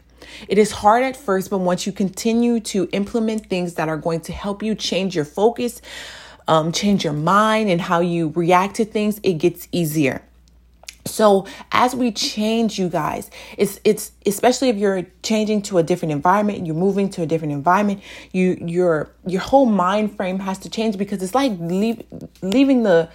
It 0.46 0.58
is 0.58 0.70
hard 0.70 1.04
at 1.04 1.16
first, 1.16 1.48
but 1.48 1.60
once 1.60 1.86
you 1.86 1.92
continue 1.92 2.60
to 2.72 2.86
implement 2.92 3.46
things 3.46 3.74
that 3.74 3.88
are 3.88 3.96
going 3.96 4.20
to 4.28 4.32
help 4.32 4.62
you 4.62 4.74
change 4.74 5.16
your 5.16 5.24
focus, 5.24 5.80
um, 6.46 6.70
change 6.70 7.02
your 7.02 7.14
mind, 7.14 7.70
and 7.70 7.80
how 7.80 8.00
you 8.00 8.28
react 8.36 8.76
to 8.76 8.84
things, 8.84 9.18
it 9.22 9.38
gets 9.38 9.68
easier. 9.72 10.20
So 11.10 11.46
as 11.72 11.94
we 11.94 12.12
change 12.12 12.78
you 12.78 12.88
guys, 12.88 13.30
it's 13.56 13.80
it's 13.84 14.12
especially 14.26 14.68
if 14.68 14.76
you're 14.76 15.06
changing 15.22 15.62
to 15.62 15.78
a 15.78 15.82
different 15.82 16.12
environment, 16.12 16.66
you're 16.66 16.74
moving 16.74 17.08
to 17.10 17.22
a 17.22 17.26
different 17.26 17.52
environment, 17.52 18.02
you 18.32 18.56
your 18.60 19.10
your 19.26 19.40
whole 19.40 19.66
mind 19.66 20.16
frame 20.16 20.38
has 20.40 20.58
to 20.60 20.70
change 20.70 20.96
because 20.98 21.22
it's 21.22 21.34
like 21.34 21.52
leave, 21.58 22.02
leaving 22.42 22.82
the 22.82 23.08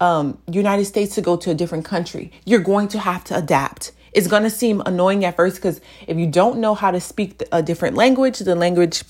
um, 0.00 0.38
United 0.50 0.86
States 0.86 1.14
to 1.14 1.20
go 1.20 1.36
to 1.36 1.50
a 1.50 1.54
different 1.54 1.84
country. 1.84 2.32
You're 2.44 2.60
going 2.60 2.88
to 2.88 2.98
have 2.98 3.24
to 3.24 3.36
adapt. 3.36 3.92
It's 4.12 4.26
going 4.26 4.42
to 4.42 4.50
seem 4.50 4.82
annoying 4.86 5.24
at 5.24 5.36
first 5.36 5.56
because 5.56 5.80
if 6.06 6.16
you 6.16 6.26
don't 6.26 6.58
know 6.58 6.74
how 6.74 6.90
to 6.90 7.00
speak 7.00 7.42
a 7.52 7.62
different 7.62 7.96
language, 7.96 8.40
the 8.40 8.56
language 8.56 9.04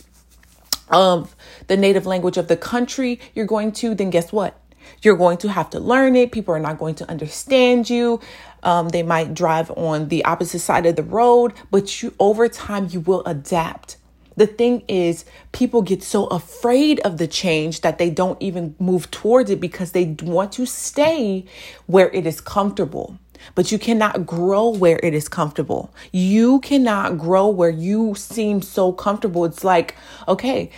of 0.91 1.35
the 1.69 1.77
native 1.77 2.07
language 2.07 2.37
of 2.37 2.49
the 2.49 2.57
country 2.57 3.21
you're 3.35 3.47
going 3.47 3.73
to, 3.73 3.95
then 3.95 4.11
guess 4.11 4.33
what? 4.33 4.59
You're 5.03 5.17
going 5.17 5.39
to 5.39 5.49
have 5.49 5.71
to 5.71 5.81
learn 5.81 6.17
it. 6.17 6.33
People 6.33 6.55
are 6.55 6.61
not 6.61 6.79
going 6.79 6.95
to 6.97 7.11
understand 7.11 7.89
you. 7.89 8.21
Um, 8.63 8.91
they 8.91 9.03
might 9.03 9.35
drive 9.35 9.71
on 9.73 10.09
the 10.09 10.25
opposite 10.25 10.61
side 10.61 10.87
of 10.87 10.97
the 10.97 11.03
road, 11.03 11.55
but 11.71 12.03
you 12.03 12.15
over 12.19 12.49
time 12.49 12.89
you 12.91 13.01
will 13.01 13.25
adapt. 13.25 13.97
The 14.37 14.47
thing 14.47 14.85
is, 14.89 15.25
people 15.53 15.83
get 15.83 16.03
so 16.03 16.27
afraid 16.27 17.01
of 17.01 17.19
the 17.19 17.27
change 17.27 17.81
that 17.83 17.99
they 17.99 18.11
don't 18.11 18.41
even 18.41 18.75
move 18.79 19.11
towards 19.11 19.51
it 19.51 19.61
because 19.61 19.93
they 19.93 20.17
want 20.23 20.53
to 20.53 20.67
stay 20.67 21.45
where 21.87 22.11
it 22.11 22.27
is 22.27 22.41
comfortable. 22.41 23.19
But 23.55 23.73
you 23.73 23.79
cannot 23.79 24.27
grow 24.27 24.69
where 24.69 25.01
it 25.03 25.15
is 25.15 25.29
comfortable. 25.29 25.93
You 26.13 26.61
cannot 26.61 27.19
grow 27.19 27.49
where 27.49 27.71
you 27.71 28.15
seem 28.15 28.63
so 28.63 28.93
comfortable. 28.93 29.45
It's 29.45 29.65
like, 29.65 29.97
okay, 30.29 30.71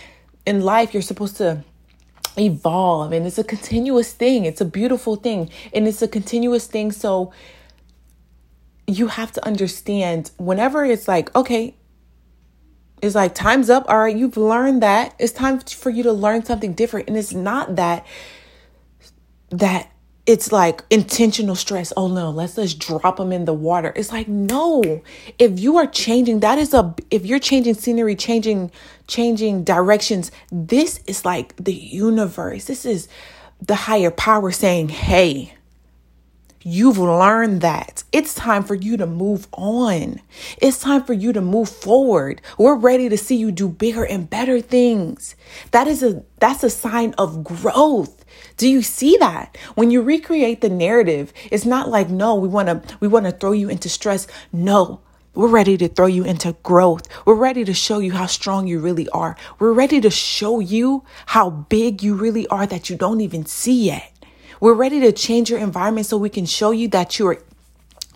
in 0.45 0.61
life, 0.61 0.93
you're 0.93 1.03
supposed 1.03 1.37
to 1.37 1.63
evolve 2.37 3.11
and 3.11 3.25
it's 3.25 3.37
a 3.37 3.43
continuous 3.43 4.13
thing. 4.13 4.45
It's 4.45 4.61
a 4.61 4.65
beautiful 4.65 5.15
thing 5.15 5.49
and 5.73 5.87
it's 5.87 6.01
a 6.01 6.07
continuous 6.07 6.67
thing. 6.67 6.91
So 6.91 7.31
you 8.87 9.07
have 9.07 9.31
to 9.33 9.45
understand 9.45 10.31
whenever 10.37 10.83
it's 10.83 11.07
like, 11.07 11.33
okay, 11.35 11.75
it's 13.01 13.15
like 13.15 13.35
time's 13.35 13.69
up. 13.69 13.85
All 13.89 13.99
right, 13.99 14.15
you've 14.15 14.37
learned 14.37 14.81
that. 14.81 15.13
It's 15.19 15.33
time 15.33 15.59
for 15.59 15.89
you 15.89 16.03
to 16.03 16.13
learn 16.13 16.45
something 16.45 16.73
different. 16.73 17.07
And 17.07 17.17
it's 17.17 17.33
not 17.33 17.75
that 17.75 18.05
that 19.49 19.91
it's 20.25 20.51
like 20.51 20.83
intentional 20.89 21.55
stress. 21.55 21.91
Oh 21.97 22.07
no, 22.07 22.29
let's 22.29 22.55
just 22.55 22.79
drop 22.79 23.17
them 23.17 23.33
in 23.33 23.45
the 23.45 23.53
water. 23.53 23.91
It's 23.95 24.11
like 24.11 24.27
no. 24.27 25.01
If 25.37 25.59
you 25.59 25.77
are 25.77 25.87
changing, 25.87 26.39
that 26.41 26.57
is 26.57 26.73
a 26.73 26.95
if 27.11 27.25
you're 27.25 27.39
changing 27.39 27.73
scenery, 27.73 28.15
changing 28.15 28.71
changing 29.07 29.63
directions, 29.65 30.31
this 30.51 31.01
is 31.07 31.25
like 31.25 31.55
the 31.57 31.73
universe. 31.73 32.65
This 32.65 32.85
is 32.85 33.09
the 33.61 33.75
higher 33.75 34.11
power 34.11 34.51
saying, 34.51 34.89
"Hey, 34.89 35.53
You've 36.65 36.97
learned 36.97 37.59
that. 37.59 38.03
It's 38.13 38.33
time 38.33 38.63
for 38.63 38.73
you 38.73 38.95
to 38.95 39.05
move 39.05 39.49
on. 39.51 40.21
It's 40.61 40.79
time 40.79 41.03
for 41.03 41.11
you 41.11 41.33
to 41.33 41.41
move 41.41 41.67
forward. 41.67 42.41
We're 42.57 42.77
ready 42.77 43.09
to 43.09 43.17
see 43.17 43.35
you 43.35 43.51
do 43.51 43.67
bigger 43.67 44.05
and 44.05 44.29
better 44.29 44.61
things. 44.61 45.35
That 45.71 45.89
is 45.89 46.01
a 46.03 46.23
that's 46.39 46.63
a 46.63 46.69
sign 46.69 47.15
of 47.17 47.43
growth. 47.43 48.22
Do 48.57 48.69
you 48.69 48.81
see 48.81 49.17
that? 49.17 49.57
When 49.75 49.91
you 49.91 50.01
recreate 50.01 50.61
the 50.61 50.69
narrative, 50.69 51.33
it's 51.51 51.65
not 51.65 51.89
like 51.89 52.09
no, 52.09 52.35
we 52.35 52.47
want 52.47 52.67
to 52.67 52.97
we 52.99 53.07
want 53.07 53.25
to 53.25 53.31
throw 53.31 53.51
you 53.51 53.69
into 53.69 53.89
stress. 53.89 54.27
No. 54.51 55.01
We're 55.35 55.47
ready 55.47 55.77
to 55.77 55.87
throw 55.87 56.05
you 56.05 56.23
into 56.23 56.55
growth. 56.61 57.07
We're 57.25 57.33
ready 57.33 57.65
to 57.65 57.73
show 57.73 57.97
you 57.97 58.11
how 58.11 58.27
strong 58.27 58.67
you 58.67 58.79
really 58.79 59.09
are. 59.09 59.35
We're 59.57 59.73
ready 59.73 59.99
to 60.01 60.11
show 60.11 60.59
you 60.59 61.05
how 61.25 61.49
big 61.49 62.03
you 62.03 62.13
really 62.13 62.45
are 62.47 62.67
that 62.67 62.87
you 62.87 62.95
don't 62.95 63.19
even 63.19 63.47
see 63.47 63.85
yet. 63.85 64.11
We're 64.59 64.75
ready 64.75 64.99
to 64.99 65.11
change 65.11 65.49
your 65.49 65.57
environment 65.57 66.05
so 66.05 66.17
we 66.17 66.29
can 66.29 66.45
show 66.45 66.69
you 66.69 66.87
that 66.89 67.17
you're 67.17 67.39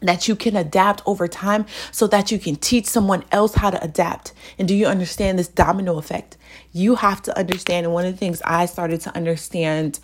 that 0.02 0.28
you 0.28 0.36
can 0.36 0.56
adapt 0.56 1.02
over 1.06 1.28
time 1.28 1.66
so 1.92 2.08
that 2.08 2.32
you 2.32 2.40
can 2.40 2.56
teach 2.56 2.86
someone 2.86 3.24
else 3.32 3.56
how 3.56 3.70
to 3.70 3.84
adapt. 3.84 4.34
And 4.60 4.68
do 4.68 4.76
you 4.76 4.86
understand 4.86 5.40
this 5.40 5.48
domino 5.48 5.98
effect? 5.98 6.38
You 6.72 6.96
have 6.96 7.22
to 7.24 7.38
understand 7.38 7.86
and 7.86 7.94
one 7.94 8.06
of 8.06 8.12
the 8.12 8.18
things 8.18 8.42
I 8.46 8.66
started 8.66 9.02
to 9.02 9.16
understand 9.16 10.00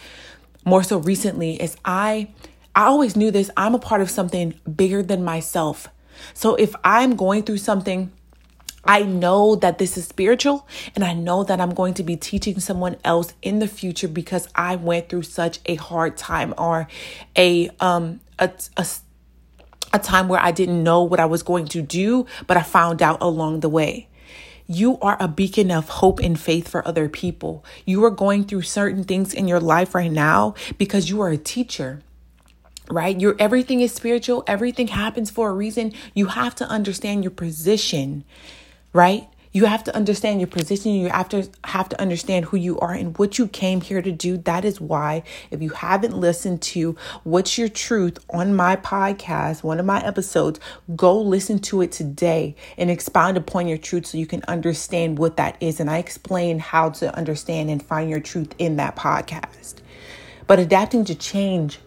more 0.65 0.83
so 0.83 0.97
recently 0.97 1.61
is 1.61 1.75
I 1.85 2.29
I 2.75 2.85
always 2.85 3.15
knew 3.15 3.29
this, 3.29 3.51
I'm 3.55 3.75
a 3.75 3.79
part 3.79 4.01
of 4.01 4.09
something 4.09 4.59
bigger 4.75 5.03
than 5.03 5.23
myself. 5.23 5.89
So 6.33 6.55
if 6.55 6.73
I'm 6.83 7.15
going 7.15 7.43
through 7.43 7.57
something 7.57 8.11
I 8.85 9.03
know 9.03 9.55
that 9.55 9.77
this 9.77 9.97
is 9.97 10.07
spiritual 10.07 10.67
and 10.93 11.03
I 11.05 11.13
know 11.13 11.43
that 11.45 11.61
I'm 11.61 11.73
going 11.73 11.93
to 11.95 12.03
be 12.03 12.17
teaching 12.17 12.59
someone 12.59 12.97
else 13.05 13.33
in 13.41 13.59
the 13.59 13.67
future 13.67 14.09
because 14.09 14.49
I 14.55 14.75
went 14.75 15.07
through 15.07 15.23
such 15.23 15.59
a 15.65 15.75
hard 15.75 16.17
time 16.17 16.53
or 16.57 16.87
a 17.37 17.69
um 17.79 18.19
a, 18.39 18.51
a 18.75 18.85
a 19.93 19.99
time 19.99 20.27
where 20.27 20.39
I 20.39 20.51
didn't 20.51 20.83
know 20.83 21.03
what 21.03 21.19
I 21.19 21.25
was 21.25 21.43
going 21.43 21.67
to 21.67 21.81
do, 21.81 22.25
but 22.47 22.57
I 22.57 22.63
found 22.63 23.01
out 23.01 23.21
along 23.21 23.59
the 23.59 23.69
way. 23.69 24.09
You 24.65 24.97
are 24.99 25.17
a 25.19 25.27
beacon 25.27 25.71
of 25.71 25.87
hope 25.87 26.19
and 26.19 26.39
faith 26.39 26.67
for 26.67 26.87
other 26.87 27.07
people. 27.07 27.63
You 27.85 28.03
are 28.05 28.09
going 28.09 28.45
through 28.45 28.63
certain 28.63 29.03
things 29.03 29.33
in 29.33 29.47
your 29.47 29.59
life 29.59 29.93
right 29.93 30.11
now 30.11 30.55
because 30.77 31.09
you 31.09 31.21
are 31.21 31.29
a 31.29 31.37
teacher 31.37 32.01
right? 32.91 33.21
Your 33.21 33.37
everything 33.39 33.79
is 33.79 33.93
spiritual, 33.93 34.43
everything 34.45 34.87
happens 34.87 35.31
for 35.31 35.49
a 35.49 35.53
reason. 35.53 35.93
You 36.13 36.25
have 36.25 36.53
to 36.55 36.65
understand 36.65 37.23
your 37.23 37.31
position 37.31 38.25
right? 38.93 39.27
You 39.53 39.65
have 39.65 39.83
to 39.83 39.95
understand 39.95 40.41
your 40.41 40.47
position. 40.47 40.93
You 40.93 41.09
have 41.09 41.29
to 41.29 41.47
have 41.63 41.87
to 41.89 42.01
understand 42.01 42.45
who 42.45 42.57
you 42.57 42.79
are 42.79 42.91
and 42.91 43.15
what 43.19 43.37
you 43.37 43.47
came 43.47 43.81
here 43.81 44.01
to 44.01 44.11
do. 44.11 44.37
That 44.37 44.65
is 44.65 44.81
why, 44.81 45.21
if 45.51 45.61
you 45.61 45.69
haven't 45.69 46.17
listened 46.17 46.63
to 46.63 46.97
What's 47.23 47.55
Your 47.59 47.69
Truth 47.69 48.17
on 48.31 48.55
my 48.55 48.75
podcast, 48.75 49.61
one 49.61 49.79
of 49.79 49.85
my 49.85 50.03
episodes, 50.03 50.59
go 50.95 51.21
listen 51.21 51.59
to 51.59 51.81
it 51.81 51.91
today 51.91 52.55
and 52.79 52.89
expound 52.89 53.37
upon 53.37 53.67
your 53.67 53.77
truth 53.77 54.07
so 54.07 54.17
you 54.17 54.25
can 54.25 54.43
understand 54.47 55.19
what 55.19 55.37
that 55.37 55.55
is. 55.61 55.79
And 55.79 55.87
I 55.87 55.99
explain 55.99 56.57
how 56.57 56.89
to 56.89 57.15
understand 57.15 57.69
and 57.69 57.81
find 57.81 58.09
your 58.09 58.21
truth 58.21 58.55
in 58.57 58.77
that 58.77 58.95
podcast. 58.95 59.75
But 60.47 60.57
adapting 60.57 61.05
to 61.05 61.15
change 61.15 61.77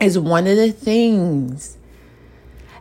is 0.00 0.18
one 0.18 0.48
of 0.48 0.56
the 0.56 0.72
things 0.72 1.78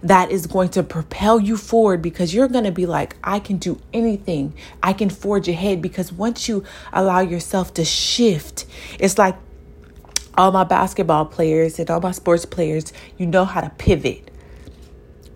that 0.04 0.32
is 0.32 0.46
going 0.48 0.70
to 0.70 0.84
propel 0.84 1.40
you 1.40 1.56
forward 1.56 2.02
because 2.02 2.34
you're 2.34 2.50
going 2.50 2.66
to 2.66 2.72
be 2.72 2.86
like, 2.86 3.16
I 3.24 3.40
can 3.40 3.58
do 3.58 3.80
anything. 3.94 4.54
I 4.84 4.92
can 4.92 5.10
forge 5.10 5.48
ahead 5.48 5.82
because 5.82 6.12
once 6.12 6.50
you 6.50 6.64
allow 6.92 7.22
yourself 7.22 7.74
to 7.76 7.86
shift, 7.86 8.66
it's 9.00 9.18
like 9.18 9.36
all 10.38 10.52
my 10.52 10.66
basketball 10.66 11.26
players 11.26 11.80
and 11.80 11.90
all 11.90 12.02
my 12.02 12.12
sports 12.12 12.46
players, 12.46 12.92
you 13.18 13.26
know 13.26 13.46
how 13.46 13.62
to 13.62 13.70
pivot. 13.72 14.30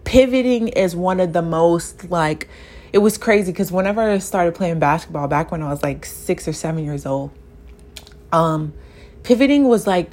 Pivoting 0.04 0.68
is 0.70 0.96
one 0.96 1.20
of 1.20 1.34
the 1.34 1.42
most 1.42 2.10
like 2.10 2.48
it 2.94 3.00
was 3.00 3.18
crazy 3.18 3.52
because 3.52 3.72
whenever 3.72 4.02
I 4.02 4.18
started 4.18 4.56
playing 4.56 4.80
basketball 4.80 5.28
back 5.28 5.52
when 5.52 5.62
I 5.62 5.70
was 5.70 5.84
like 5.84 6.06
six 6.06 6.48
or 6.48 6.54
seven 6.54 6.84
years 6.84 7.06
old, 7.06 7.32
um, 8.32 8.74
pivoting 9.24 9.68
was 9.68 9.86
like 9.86 10.10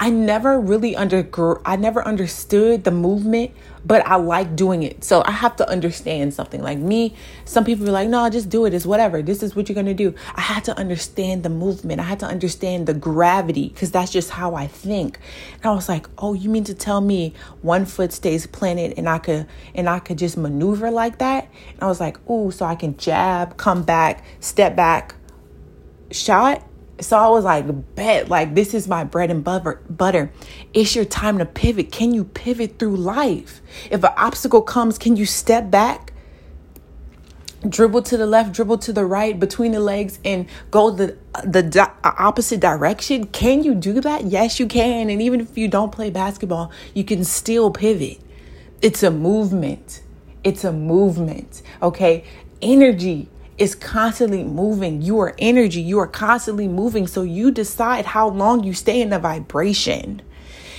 I 0.00 0.10
never 0.10 0.60
really 0.60 0.94
under 0.94 1.28
I 1.64 1.74
never 1.74 2.06
understood 2.06 2.84
the 2.84 2.92
movement, 2.92 3.50
but 3.84 4.06
I 4.06 4.14
like 4.14 4.54
doing 4.54 4.84
it. 4.84 5.02
So 5.02 5.24
I 5.26 5.32
have 5.32 5.56
to 5.56 5.68
understand 5.68 6.32
something. 6.34 6.62
Like 6.62 6.78
me, 6.78 7.16
some 7.44 7.64
people 7.64 7.88
are 7.88 7.92
like, 7.92 8.08
"No, 8.08 8.30
just 8.30 8.48
do 8.48 8.64
it. 8.64 8.74
It's 8.74 8.86
whatever. 8.86 9.22
This 9.22 9.42
is 9.42 9.56
what 9.56 9.68
you're 9.68 9.74
going 9.74 9.86
to 9.86 9.94
do." 9.94 10.14
I 10.36 10.40
had 10.40 10.62
to 10.64 10.78
understand 10.78 11.42
the 11.42 11.48
movement. 11.48 11.98
I 12.00 12.04
had 12.04 12.20
to 12.20 12.26
understand 12.26 12.86
the 12.86 12.94
gravity 12.94 13.70
cuz 13.70 13.90
that's 13.90 14.12
just 14.12 14.30
how 14.30 14.54
I 14.54 14.68
think. 14.68 15.18
And 15.56 15.66
I 15.66 15.74
was 15.74 15.88
like, 15.88 16.08
"Oh, 16.16 16.32
you 16.32 16.48
mean 16.48 16.64
to 16.64 16.74
tell 16.74 17.00
me 17.00 17.34
one 17.62 17.84
foot 17.84 18.12
stays 18.12 18.46
planted 18.46 18.94
and 18.96 19.08
I 19.08 19.18
could 19.18 19.46
and 19.74 19.88
I 19.88 19.98
could 19.98 20.18
just 20.18 20.36
maneuver 20.36 20.92
like 20.92 21.18
that?" 21.18 21.48
And 21.72 21.82
I 21.82 21.86
was 21.86 21.98
like, 21.98 22.18
"Ooh, 22.30 22.52
so 22.52 22.64
I 22.66 22.76
can 22.76 22.96
jab, 22.98 23.56
come 23.56 23.82
back, 23.82 24.22
step 24.38 24.76
back, 24.76 25.16
shot." 26.12 26.67
So 27.00 27.16
I 27.16 27.28
was 27.28 27.44
like, 27.44 27.94
bet, 27.94 28.28
like 28.28 28.54
this 28.54 28.74
is 28.74 28.88
my 28.88 29.04
bread 29.04 29.30
and 29.30 29.44
butter. 29.44 30.32
It's 30.74 30.96
your 30.96 31.04
time 31.04 31.38
to 31.38 31.46
pivot. 31.46 31.92
Can 31.92 32.12
you 32.12 32.24
pivot 32.24 32.78
through 32.78 32.96
life? 32.96 33.62
If 33.90 34.02
an 34.02 34.12
obstacle 34.16 34.62
comes, 34.62 34.98
can 34.98 35.16
you 35.16 35.24
step 35.24 35.70
back? 35.70 36.12
Dribble 37.68 38.02
to 38.02 38.16
the 38.16 38.26
left, 38.26 38.52
dribble 38.52 38.78
to 38.78 38.92
the 38.92 39.04
right, 39.04 39.38
between 39.38 39.72
the 39.72 39.80
legs, 39.80 40.20
and 40.24 40.46
go 40.70 40.90
the 40.90 41.16
the 41.44 41.62
di- 41.62 41.92
uh, 42.04 42.12
opposite 42.18 42.60
direction. 42.60 43.26
Can 43.26 43.64
you 43.64 43.74
do 43.74 44.00
that? 44.00 44.24
Yes, 44.26 44.60
you 44.60 44.66
can. 44.68 45.10
And 45.10 45.20
even 45.20 45.40
if 45.40 45.58
you 45.58 45.66
don't 45.66 45.90
play 45.90 46.10
basketball, 46.10 46.70
you 46.94 47.02
can 47.02 47.24
still 47.24 47.72
pivot. 47.72 48.20
It's 48.80 49.02
a 49.02 49.10
movement. 49.10 50.02
It's 50.44 50.62
a 50.62 50.72
movement. 50.72 51.62
Okay, 51.82 52.24
energy 52.62 53.28
is 53.58 53.74
constantly 53.74 54.44
moving. 54.44 55.02
You 55.02 55.18
are 55.20 55.34
energy. 55.38 55.80
You 55.80 55.98
are 55.98 56.06
constantly 56.06 56.68
moving. 56.68 57.06
So 57.06 57.22
you 57.22 57.50
decide 57.50 58.06
how 58.06 58.28
long 58.28 58.62
you 58.62 58.72
stay 58.72 59.00
in 59.00 59.10
the 59.10 59.18
vibration. 59.18 60.22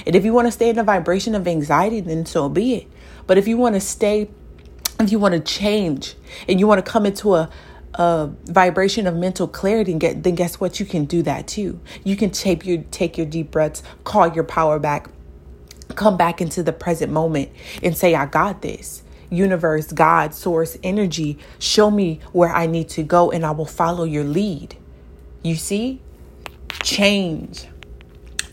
And 0.05 0.15
if 0.15 0.23
you 0.23 0.33
want 0.33 0.47
to 0.47 0.51
stay 0.51 0.69
in 0.69 0.77
the 0.77 0.83
vibration 0.83 1.35
of 1.35 1.47
anxiety, 1.47 1.99
then 1.99 2.25
so 2.25 2.47
be 2.47 2.75
it. 2.75 2.87
But 3.27 3.37
if 3.37 3.47
you 3.47 3.57
want 3.57 3.75
to 3.75 3.81
stay, 3.81 4.29
if 4.99 5.11
you 5.11 5.19
want 5.19 5.33
to 5.33 5.41
change 5.41 6.15
and 6.47 6.59
you 6.59 6.67
want 6.67 6.83
to 6.83 6.89
come 6.89 7.05
into 7.05 7.35
a, 7.35 7.49
a 7.95 8.31
vibration 8.45 9.07
of 9.07 9.15
mental 9.15 9.47
clarity, 9.47 9.91
and 9.91 10.01
get, 10.01 10.23
then 10.23 10.35
guess 10.35 10.59
what? 10.59 10.79
You 10.79 10.85
can 10.85 11.05
do 11.05 11.21
that 11.23 11.47
too. 11.47 11.81
You 12.05 12.15
can 12.15 12.29
take 12.29 12.65
your 12.65 12.81
take 12.91 13.17
your 13.17 13.27
deep 13.27 13.51
breaths, 13.51 13.83
call 14.05 14.29
your 14.29 14.45
power 14.45 14.79
back, 14.79 15.09
come 15.95 16.15
back 16.15 16.39
into 16.39 16.63
the 16.63 16.73
present 16.73 17.11
moment, 17.11 17.51
and 17.83 17.95
say, 17.95 18.15
"I 18.15 18.25
got 18.25 18.61
this." 18.61 19.03
Universe, 19.29 19.91
God, 19.91 20.33
source, 20.33 20.77
energy, 20.83 21.37
show 21.59 21.91
me 21.91 22.19
where 22.31 22.49
I 22.49 22.65
need 22.67 22.89
to 22.89 23.03
go 23.03 23.31
and 23.31 23.45
I 23.45 23.51
will 23.51 23.65
follow 23.65 24.03
your 24.03 24.23
lead. 24.23 24.75
You 25.43 25.55
see? 25.55 26.01
Change. 26.83 27.67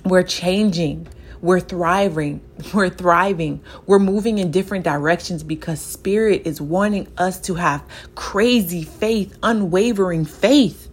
We're 0.04 0.22
changing. 0.22 1.08
We're 1.40 1.60
thriving. 1.60 2.40
We're 2.74 2.90
thriving. 2.90 3.62
We're 3.86 3.98
moving 3.98 4.38
in 4.38 4.50
different 4.50 4.84
directions 4.84 5.42
because 5.42 5.80
Spirit 5.80 6.42
is 6.46 6.60
wanting 6.60 7.08
us 7.18 7.40
to 7.42 7.54
have 7.54 7.82
crazy 8.14 8.82
faith, 8.82 9.36
unwavering 9.42 10.24
faith 10.24 10.88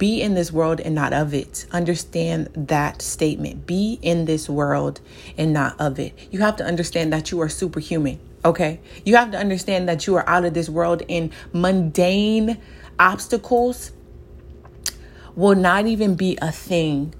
be 0.00 0.22
in 0.22 0.34
this 0.34 0.50
world 0.50 0.80
and 0.80 0.94
not 0.94 1.12
of 1.12 1.34
it. 1.34 1.66
Understand 1.70 2.48
that 2.54 3.02
statement. 3.02 3.66
Be 3.66 4.00
in 4.02 4.24
this 4.24 4.48
world 4.48 5.00
and 5.36 5.52
not 5.52 5.78
of 5.78 6.00
it. 6.00 6.18
You 6.32 6.40
have 6.40 6.56
to 6.56 6.64
understand 6.64 7.12
that 7.12 7.30
you 7.30 7.40
are 7.42 7.50
superhuman. 7.50 8.18
Okay. 8.42 8.80
You 9.04 9.16
have 9.16 9.30
to 9.32 9.38
understand 9.38 9.88
that 9.90 10.06
you 10.06 10.16
are 10.16 10.26
out 10.26 10.46
of 10.46 10.54
this 10.54 10.70
world 10.70 11.02
and 11.08 11.30
mundane 11.52 12.58
obstacles 12.98 13.92
will 15.36 15.54
not 15.54 15.86
even 15.86 16.14
be 16.14 16.38
a 16.40 16.50
thing 16.50 17.14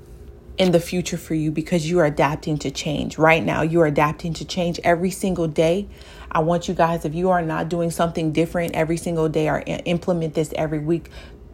in 0.56 0.72
the 0.72 0.80
future 0.80 1.18
for 1.18 1.34
you 1.34 1.50
because 1.50 1.88
you 1.88 1.98
are 1.98 2.06
adapting 2.06 2.58
to 2.58 2.70
change. 2.70 3.18
Right 3.18 3.44
now, 3.44 3.60
you 3.60 3.82
are 3.82 3.86
adapting 3.86 4.32
to 4.34 4.44
change 4.46 4.80
every 4.82 5.10
single 5.10 5.48
day. 5.48 5.86
I 6.32 6.40
want 6.40 6.66
you 6.66 6.74
guys, 6.74 7.04
if 7.04 7.14
you 7.14 7.28
are 7.30 7.42
not 7.42 7.68
doing 7.68 7.90
something 7.90 8.32
different 8.32 8.74
every 8.74 8.96
single 8.96 9.28
day 9.28 9.48
or 9.48 9.62
implement 9.66 10.34
this 10.34 10.52
every 10.56 10.78
week, 10.78 11.10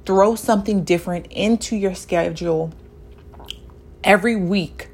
throw 0.06 0.36
something 0.36 0.84
different 0.84 1.26
into 1.30 1.76
your 1.76 1.94
schedule 1.94 2.72
every 4.02 4.36
week 4.36 4.88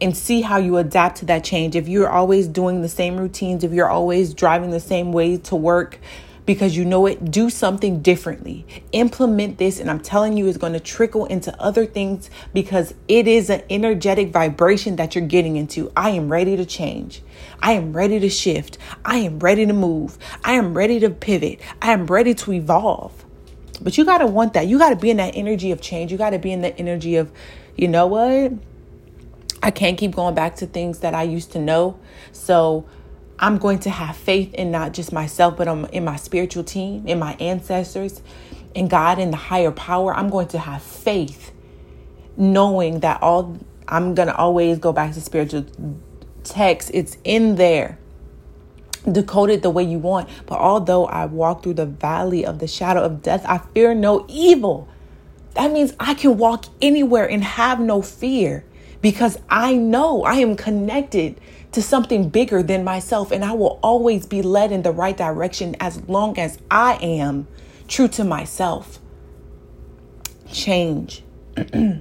and 0.00 0.16
see 0.16 0.42
how 0.42 0.58
you 0.58 0.76
adapt 0.76 1.18
to 1.18 1.24
that 1.26 1.44
change. 1.44 1.74
If 1.74 1.88
you're 1.88 2.10
always 2.10 2.48
doing 2.48 2.82
the 2.82 2.88
same 2.88 3.16
routines, 3.16 3.64
if 3.64 3.72
you're 3.72 3.88
always 3.88 4.34
driving 4.34 4.70
the 4.70 4.80
same 4.80 5.12
way 5.12 5.36
to 5.38 5.56
work 5.56 5.98
because 6.44 6.74
you 6.74 6.84
know 6.84 7.04
it, 7.04 7.30
do 7.30 7.50
something 7.50 8.00
differently. 8.00 8.64
Implement 8.92 9.58
this, 9.58 9.78
and 9.78 9.90
I'm 9.90 10.00
telling 10.00 10.34
you, 10.34 10.46
it's 10.46 10.56
going 10.56 10.72
to 10.72 10.80
trickle 10.80 11.26
into 11.26 11.54
other 11.60 11.84
things 11.84 12.30
because 12.54 12.94
it 13.06 13.28
is 13.28 13.50
an 13.50 13.62
energetic 13.68 14.30
vibration 14.30 14.96
that 14.96 15.14
you're 15.14 15.26
getting 15.26 15.56
into. 15.56 15.92
I 15.94 16.10
am 16.10 16.32
ready 16.32 16.56
to 16.56 16.64
change. 16.64 17.22
I 17.60 17.72
am 17.72 17.92
ready 17.92 18.18
to 18.20 18.30
shift. 18.30 18.78
I 19.04 19.18
am 19.18 19.38
ready 19.40 19.66
to 19.66 19.74
move. 19.74 20.16
I 20.42 20.54
am 20.54 20.72
ready 20.72 20.98
to 21.00 21.10
pivot. 21.10 21.60
I 21.82 21.92
am 21.92 22.06
ready 22.06 22.32
to 22.36 22.52
evolve. 22.54 23.26
But 23.80 23.96
you 23.96 24.04
got 24.04 24.18
to 24.18 24.26
want 24.26 24.54
that. 24.54 24.66
You 24.66 24.78
got 24.78 24.90
to 24.90 24.96
be 24.96 25.10
in 25.10 25.18
that 25.18 25.36
energy 25.36 25.70
of 25.70 25.80
change. 25.80 26.10
You 26.10 26.18
got 26.18 26.30
to 26.30 26.38
be 26.38 26.52
in 26.52 26.62
the 26.62 26.76
energy 26.78 27.16
of, 27.16 27.30
you 27.76 27.88
know 27.88 28.06
what? 28.06 28.52
I 29.62 29.70
can't 29.70 29.98
keep 29.98 30.14
going 30.14 30.34
back 30.34 30.56
to 30.56 30.66
things 30.66 31.00
that 31.00 31.14
I 31.14 31.24
used 31.24 31.52
to 31.52 31.58
know. 31.58 31.98
So 32.32 32.88
I'm 33.38 33.58
going 33.58 33.78
to 33.80 33.90
have 33.90 34.16
faith 34.16 34.54
in 34.54 34.70
not 34.70 34.92
just 34.92 35.12
myself, 35.12 35.56
but 35.56 35.68
I'm 35.68 35.84
in 35.86 36.04
my 36.04 36.16
spiritual 36.16 36.64
team, 36.64 37.06
in 37.06 37.18
my 37.18 37.34
ancestors, 37.34 38.20
in 38.74 38.88
God, 38.88 39.18
in 39.18 39.30
the 39.30 39.36
higher 39.36 39.70
power. 39.70 40.14
I'm 40.14 40.28
going 40.28 40.48
to 40.48 40.58
have 40.58 40.82
faith 40.82 41.52
knowing 42.36 43.00
that 43.00 43.22
all 43.22 43.58
I'm 43.86 44.14
going 44.14 44.28
to 44.28 44.36
always 44.36 44.78
go 44.78 44.92
back 44.92 45.14
to 45.14 45.20
spiritual 45.20 45.66
text. 46.44 46.90
It's 46.94 47.16
in 47.24 47.56
there 47.56 47.98
decode 49.12 49.50
it 49.50 49.62
the 49.62 49.70
way 49.70 49.82
you 49.82 49.98
want. 49.98 50.28
But 50.46 50.58
although 50.58 51.06
I 51.06 51.26
walk 51.26 51.62
through 51.62 51.74
the 51.74 51.86
valley 51.86 52.44
of 52.44 52.58
the 52.58 52.66
shadow 52.66 53.02
of 53.02 53.22
death, 53.22 53.44
I 53.46 53.58
fear 53.58 53.94
no 53.94 54.24
evil. 54.28 54.88
That 55.54 55.72
means 55.72 55.92
I 55.98 56.14
can 56.14 56.38
walk 56.38 56.66
anywhere 56.80 57.28
and 57.28 57.42
have 57.42 57.80
no 57.80 58.02
fear 58.02 58.64
because 59.00 59.38
I 59.48 59.74
know 59.74 60.24
I 60.24 60.34
am 60.34 60.56
connected 60.56 61.40
to 61.72 61.82
something 61.82 62.28
bigger 62.28 62.62
than 62.62 62.84
myself 62.84 63.30
and 63.30 63.44
I 63.44 63.52
will 63.52 63.78
always 63.82 64.26
be 64.26 64.42
led 64.42 64.72
in 64.72 64.82
the 64.82 64.92
right 64.92 65.16
direction 65.16 65.76
as 65.80 66.00
long 66.08 66.38
as 66.38 66.58
I 66.70 66.94
am 66.94 67.46
true 67.86 68.08
to 68.08 68.24
myself. 68.24 68.98
Change. 70.50 71.24
a 71.56 72.00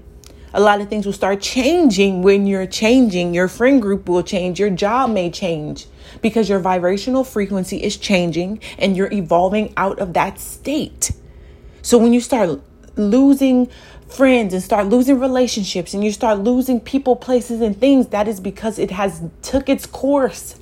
lot 0.53 0.79
of 0.79 0.89
things 0.89 1.05
will 1.05 1.13
start 1.13 1.41
changing 1.41 2.21
when 2.21 2.47
you're 2.47 2.67
changing. 2.67 3.33
Your 3.33 3.47
friend 3.47 3.81
group 3.81 4.07
will 4.07 4.23
change, 4.23 4.59
your 4.59 4.69
job 4.69 5.09
may 5.11 5.29
change 5.29 5.87
because 6.21 6.49
your 6.49 6.59
vibrational 6.59 7.23
frequency 7.23 7.83
is 7.83 7.97
changing 7.97 8.59
and 8.77 8.95
you're 8.95 9.11
evolving 9.11 9.73
out 9.77 9.99
of 9.99 10.13
that 10.13 10.39
state. 10.39 11.11
So 11.81 11.97
when 11.97 12.13
you 12.13 12.21
start 12.21 12.61
losing 12.95 13.69
friends 14.07 14.53
and 14.53 14.63
start 14.63 14.87
losing 14.87 15.19
relationships 15.19 15.93
and 15.93 16.03
you 16.03 16.11
start 16.11 16.39
losing 16.39 16.79
people, 16.79 17.15
places 17.15 17.61
and 17.61 17.77
things, 17.77 18.07
that 18.07 18.27
is 18.27 18.39
because 18.39 18.79
it 18.79 18.91
has 18.91 19.21
took 19.41 19.69
its 19.69 19.85
course. 19.85 20.59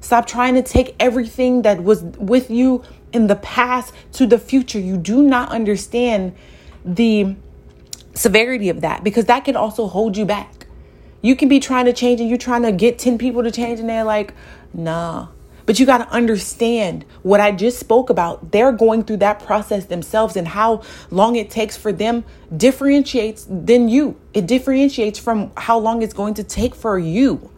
Stop 0.00 0.26
trying 0.26 0.54
to 0.54 0.62
take 0.62 0.94
everything 1.00 1.62
that 1.62 1.82
was 1.82 2.02
with 2.02 2.50
you 2.50 2.84
in 3.12 3.26
the 3.26 3.36
past 3.36 3.92
to 4.12 4.26
the 4.26 4.38
future. 4.38 4.78
You 4.78 4.96
do 4.96 5.22
not 5.22 5.50
understand 5.50 6.34
the 6.84 7.36
severity 8.14 8.68
of 8.68 8.80
that 8.80 9.04
because 9.04 9.26
that 9.26 9.44
can 9.44 9.56
also 9.56 9.86
hold 9.86 10.16
you 10.16 10.24
back. 10.24 10.66
You 11.20 11.34
can 11.34 11.48
be 11.48 11.60
trying 11.60 11.86
to 11.86 11.92
change 11.92 12.20
and 12.20 12.28
you're 12.28 12.38
trying 12.38 12.62
to 12.62 12.72
get 12.72 12.98
10 12.98 13.18
people 13.18 13.42
to 13.42 13.50
change 13.50 13.80
and 13.80 13.88
they're 13.88 14.04
like, 14.04 14.34
nah. 14.72 15.28
But 15.66 15.78
you 15.78 15.84
got 15.84 15.98
to 15.98 16.08
understand 16.08 17.04
what 17.22 17.40
I 17.40 17.52
just 17.52 17.78
spoke 17.78 18.08
about. 18.08 18.52
They're 18.52 18.72
going 18.72 19.04
through 19.04 19.18
that 19.18 19.44
process 19.44 19.84
themselves 19.84 20.34
and 20.34 20.48
how 20.48 20.82
long 21.10 21.36
it 21.36 21.50
takes 21.50 21.76
for 21.76 21.92
them 21.92 22.24
differentiates 22.56 23.46
than 23.50 23.90
you. 23.90 24.18
It 24.32 24.46
differentiates 24.46 25.18
from 25.18 25.52
how 25.58 25.78
long 25.78 26.00
it's 26.00 26.14
going 26.14 26.32
to 26.34 26.42
take 26.42 26.74
for 26.74 26.98
you. 26.98 27.50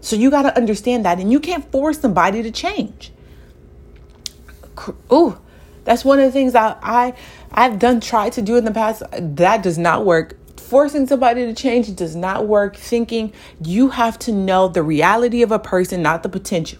So 0.00 0.14
you 0.14 0.30
got 0.30 0.42
to 0.42 0.56
understand 0.56 1.04
that. 1.04 1.18
And 1.18 1.32
you 1.32 1.40
can't 1.40 1.68
force 1.72 1.98
somebody 1.98 2.42
to 2.44 2.52
change. 2.52 3.12
Ooh, 5.12 5.36
that's 5.84 6.04
one 6.04 6.20
of 6.20 6.26
the 6.26 6.32
things 6.32 6.54
I, 6.54 6.76
I 6.80 7.14
I've 7.50 7.80
done 7.80 8.00
tried 8.00 8.32
to 8.34 8.42
do 8.42 8.56
in 8.56 8.64
the 8.64 8.70
past. 8.70 9.02
That 9.12 9.62
does 9.62 9.76
not 9.76 10.04
work. 10.04 10.36
Forcing 10.70 11.08
somebody 11.08 11.46
to 11.46 11.52
change 11.52 11.92
does 11.96 12.14
not 12.14 12.46
work. 12.46 12.76
Thinking 12.76 13.32
you 13.60 13.88
have 13.88 14.16
to 14.20 14.30
know 14.30 14.68
the 14.68 14.84
reality 14.84 15.42
of 15.42 15.50
a 15.50 15.58
person, 15.58 16.00
not 16.00 16.22
the 16.22 16.28
potential. 16.28 16.78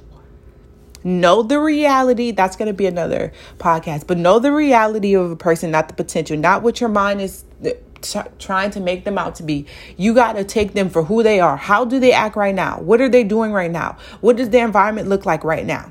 Know 1.03 1.43
the 1.43 1.59
reality. 1.59 2.31
That's 2.31 2.55
going 2.55 2.69
to 2.69 2.73
be 2.73 2.87
another 2.87 3.33
podcast. 3.59 4.07
But 4.07 4.17
know 4.17 4.39
the 4.39 4.53
reality 4.53 5.15
of 5.15 5.33
a 5.33 5.35
person, 5.35 5.73
not 5.73 5.89
the 5.89 5.95
potential. 5.95 6.37
Not 6.37 6.63
what 6.63 6.81
your 6.81 6.89
mind 6.89 7.21
is 7.21 7.43
uh, 7.67 7.71
t- 8.01 8.21
trying 8.39 8.71
to 8.71 8.81
make 8.81 9.05
them 9.05 9.19
out 9.19 9.35
to 9.35 9.43
be. 9.43 9.67
You 9.97 10.15
got 10.15 10.35
to 10.35 10.45
take 10.45 10.75
them 10.75 10.89
for 10.89 11.03
who 11.03 11.25
they 11.25 11.41
are. 11.41 11.57
How 11.57 11.85
do 11.85 11.99
they 11.99 12.13
act 12.13 12.37
right 12.37 12.55
now? 12.55 12.79
What 12.79 13.01
are 13.01 13.09
they 13.09 13.25
doing 13.25 13.51
right 13.51 13.73
now? 13.73 13.99
What 14.21 14.37
does 14.37 14.51
their 14.51 14.65
environment 14.65 15.09
look 15.09 15.27
like 15.27 15.43
right 15.43 15.67
now? 15.67 15.91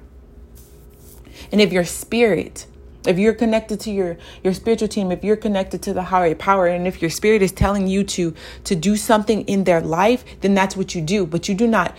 And 1.51 1.59
if 1.59 1.73
your 1.73 1.83
spirit, 1.83 2.65
if 3.09 3.17
you're 3.17 3.33
connected 3.33 3.79
to 3.81 3.91
your 3.91 4.17
your 4.43 4.53
spiritual 4.53 4.87
team, 4.87 5.11
if 5.11 5.23
you're 5.23 5.35
connected 5.35 5.81
to 5.83 5.93
the 5.93 6.03
higher 6.03 6.35
power, 6.35 6.67
and 6.67 6.87
if 6.87 7.01
your 7.01 7.09
spirit 7.09 7.41
is 7.41 7.51
telling 7.51 7.87
you 7.87 8.03
to 8.03 8.33
to 8.65 8.75
do 8.75 8.95
something 8.95 9.41
in 9.45 9.63
their 9.63 9.81
life, 9.81 10.23
then 10.41 10.53
that's 10.53 10.77
what 10.77 10.93
you 10.93 11.01
do. 11.01 11.25
But 11.25 11.49
you 11.49 11.55
do 11.55 11.67
not 11.67 11.97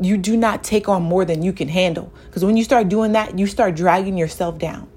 you 0.00 0.16
do 0.16 0.36
not 0.36 0.64
take 0.64 0.88
on 0.88 1.02
more 1.02 1.24
than 1.24 1.42
you 1.42 1.52
can 1.52 1.68
handle. 1.68 2.12
Because 2.26 2.44
when 2.44 2.56
you 2.56 2.64
start 2.64 2.88
doing 2.88 3.12
that, 3.12 3.38
you 3.38 3.46
start 3.46 3.74
dragging 3.74 4.16
yourself 4.16 4.58
down. 4.58 4.88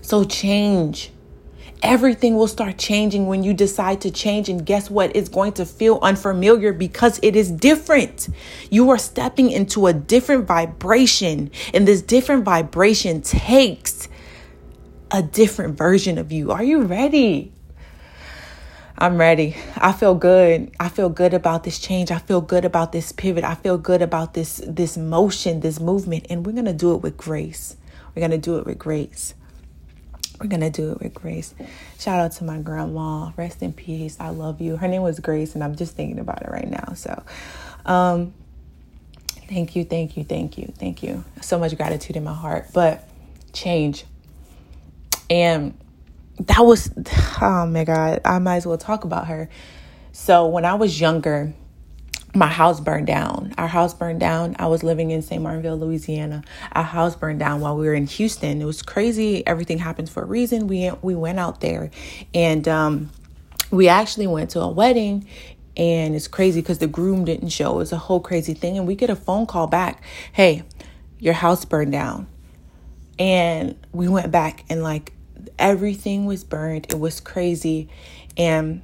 So 0.00 0.24
change. 0.24 1.10
Everything 1.82 2.36
will 2.36 2.48
start 2.48 2.78
changing 2.78 3.26
when 3.26 3.42
you 3.42 3.52
decide 3.52 4.00
to 4.02 4.10
change. 4.10 4.48
And 4.48 4.64
guess 4.64 4.90
what? 4.90 5.14
It's 5.14 5.28
going 5.28 5.52
to 5.54 5.66
feel 5.66 5.98
unfamiliar 6.02 6.72
because 6.72 7.20
it 7.22 7.36
is 7.36 7.50
different. 7.50 8.28
You 8.70 8.90
are 8.90 8.98
stepping 8.98 9.50
into 9.50 9.86
a 9.86 9.92
different 9.92 10.46
vibration, 10.46 11.50
and 11.74 11.86
this 11.86 12.00
different 12.00 12.44
vibration 12.44 13.20
takes 13.20 14.08
a 15.10 15.22
different 15.22 15.76
version 15.76 16.18
of 16.18 16.32
you. 16.32 16.50
Are 16.50 16.64
you 16.64 16.82
ready? 16.82 17.52
I'm 18.96 19.18
ready. 19.18 19.56
I 19.76 19.92
feel 19.92 20.14
good. 20.14 20.70
I 20.78 20.88
feel 20.88 21.08
good 21.08 21.34
about 21.34 21.64
this 21.64 21.80
change. 21.80 22.12
I 22.12 22.18
feel 22.18 22.40
good 22.40 22.64
about 22.64 22.92
this 22.92 23.10
pivot. 23.10 23.42
I 23.42 23.56
feel 23.56 23.76
good 23.76 24.02
about 24.02 24.34
this 24.34 24.62
this 24.66 24.96
motion, 24.96 25.60
this 25.60 25.80
movement, 25.80 26.26
and 26.30 26.46
we're 26.46 26.52
going 26.52 26.64
to 26.66 26.72
do 26.72 26.94
it 26.94 27.02
with 27.02 27.16
grace. 27.16 27.76
We're 28.14 28.20
going 28.20 28.30
to 28.30 28.38
do 28.38 28.56
it 28.58 28.66
with 28.66 28.78
grace. 28.78 29.34
We're 30.44 30.50
going 30.50 30.60
to 30.60 30.68
do 30.68 30.92
it 30.92 31.00
with 31.00 31.14
grace. 31.14 31.54
Shout 31.98 32.20
out 32.20 32.32
to 32.32 32.44
my 32.44 32.58
grandma. 32.58 33.32
Rest 33.34 33.62
in 33.62 33.72
peace. 33.72 34.18
I 34.20 34.28
love 34.28 34.60
you. 34.60 34.76
Her 34.76 34.86
name 34.86 35.00
was 35.00 35.18
Grace 35.18 35.54
and 35.54 35.64
I'm 35.64 35.74
just 35.74 35.96
thinking 35.96 36.18
about 36.18 36.42
it 36.42 36.50
right 36.50 36.70
now. 36.70 36.92
So, 36.94 37.22
um 37.86 38.34
thank 39.48 39.74
you, 39.74 39.84
thank 39.84 40.18
you, 40.18 40.24
thank 40.24 40.58
you. 40.58 40.70
Thank 40.76 41.02
you. 41.02 41.24
So 41.40 41.58
much 41.58 41.74
gratitude 41.78 42.16
in 42.16 42.24
my 42.24 42.34
heart. 42.34 42.66
But 42.74 43.08
change. 43.54 44.04
And 45.30 45.78
that 46.40 46.60
was 46.60 46.90
oh 47.40 47.66
my 47.66 47.84
god 47.84 48.20
i 48.24 48.38
might 48.40 48.56
as 48.56 48.66
well 48.66 48.76
talk 48.76 49.04
about 49.04 49.28
her 49.28 49.48
so 50.10 50.46
when 50.46 50.64
i 50.64 50.74
was 50.74 51.00
younger 51.00 51.54
my 52.34 52.48
house 52.48 52.80
burned 52.80 53.06
down. 53.06 53.54
Our 53.56 53.68
house 53.68 53.94
burned 53.94 54.20
down. 54.20 54.56
I 54.58 54.66
was 54.66 54.82
living 54.82 55.10
in 55.10 55.22
st 55.22 55.42
martinville 55.42 55.78
louisiana. 55.78 56.42
Our 56.72 56.82
house 56.82 57.16
burned 57.16 57.38
down 57.38 57.60
while 57.60 57.76
we 57.76 57.86
were 57.86 57.94
in 57.94 58.06
houston. 58.06 58.60
It 58.60 58.64
was 58.64 58.82
crazy. 58.82 59.46
Everything 59.46 59.78
happens 59.78 60.10
for 60.10 60.22
a 60.22 60.26
reason. 60.26 60.66
We 60.66 60.90
we 61.02 61.14
went 61.14 61.38
out 61.38 61.60
there. 61.60 61.90
And 62.34 62.66
um, 62.68 63.10
we 63.70 63.88
actually 63.88 64.26
went 64.26 64.50
to 64.50 64.60
a 64.60 64.68
wedding. 64.68 65.28
And 65.76 66.14
it's 66.14 66.28
crazy 66.28 66.60
because 66.60 66.78
the 66.78 66.86
groom 66.86 67.24
didn't 67.24 67.48
show. 67.48 67.74
It 67.74 67.78
was 67.78 67.92
a 67.92 67.98
whole 67.98 68.20
crazy 68.20 68.54
thing. 68.54 68.78
And 68.78 68.86
we 68.86 68.94
get 68.94 69.10
a 69.10 69.16
phone 69.16 69.46
call 69.46 69.66
back. 69.66 70.02
Hey 70.32 70.62
your 71.24 71.34
house 71.34 71.64
burned 71.64 71.90
down. 71.90 72.26
And 73.18 73.76
we 73.92 74.08
went 74.08 74.30
back 74.30 74.64
and 74.68 74.82
like 74.82 75.14
everything 75.58 76.26
was 76.26 76.44
burned. 76.44 76.86
It 76.90 77.00
was 77.00 77.18
crazy. 77.18 77.88
And 78.36 78.82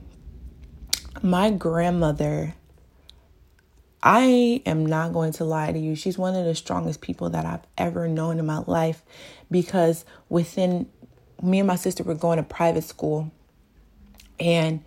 my 1.22 1.50
grandmother, 1.50 2.54
I 4.02 4.62
am 4.64 4.86
not 4.86 5.12
going 5.12 5.32
to 5.34 5.44
lie 5.44 5.72
to 5.72 5.78
you. 5.78 5.94
She's 5.94 6.16
one 6.16 6.34
of 6.34 6.44
the 6.44 6.54
strongest 6.54 7.00
people 7.00 7.30
that 7.30 7.44
I've 7.44 7.64
ever 7.76 8.08
known 8.08 8.38
in 8.38 8.46
my 8.46 8.58
life 8.66 9.02
because 9.50 10.04
within 10.28 10.88
me 11.42 11.58
and 11.60 11.66
my 11.66 11.76
sister 11.76 12.02
were 12.02 12.14
going 12.14 12.38
to 12.38 12.42
private 12.42 12.84
school 12.84 13.30
and 14.38 14.82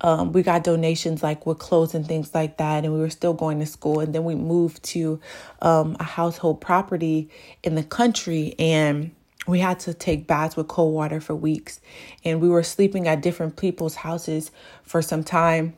um, 0.00 0.32
we 0.32 0.42
got 0.42 0.62
donations 0.64 1.22
like 1.22 1.44
with 1.44 1.58
clothes 1.58 1.94
and 1.94 2.06
things 2.06 2.32
like 2.32 2.58
that, 2.58 2.84
and 2.84 2.94
we 2.94 3.00
were 3.00 3.10
still 3.10 3.34
going 3.34 3.58
to 3.58 3.66
school. 3.66 3.98
And 3.98 4.14
then 4.14 4.22
we 4.22 4.36
moved 4.36 4.80
to 4.84 5.20
um, 5.60 5.96
a 5.98 6.04
household 6.04 6.60
property 6.60 7.28
in 7.64 7.74
the 7.74 7.82
country, 7.82 8.54
and 8.60 9.10
we 9.48 9.58
had 9.60 9.80
to 9.80 9.94
take 9.94 10.26
baths 10.26 10.56
with 10.56 10.68
cold 10.68 10.94
water 10.94 11.20
for 11.20 11.34
weeks 11.34 11.80
and 12.22 12.40
we 12.40 12.48
were 12.48 12.62
sleeping 12.62 13.08
at 13.08 13.22
different 13.22 13.56
people's 13.56 13.96
houses 13.96 14.50
for 14.82 15.00
some 15.00 15.24
time 15.24 15.72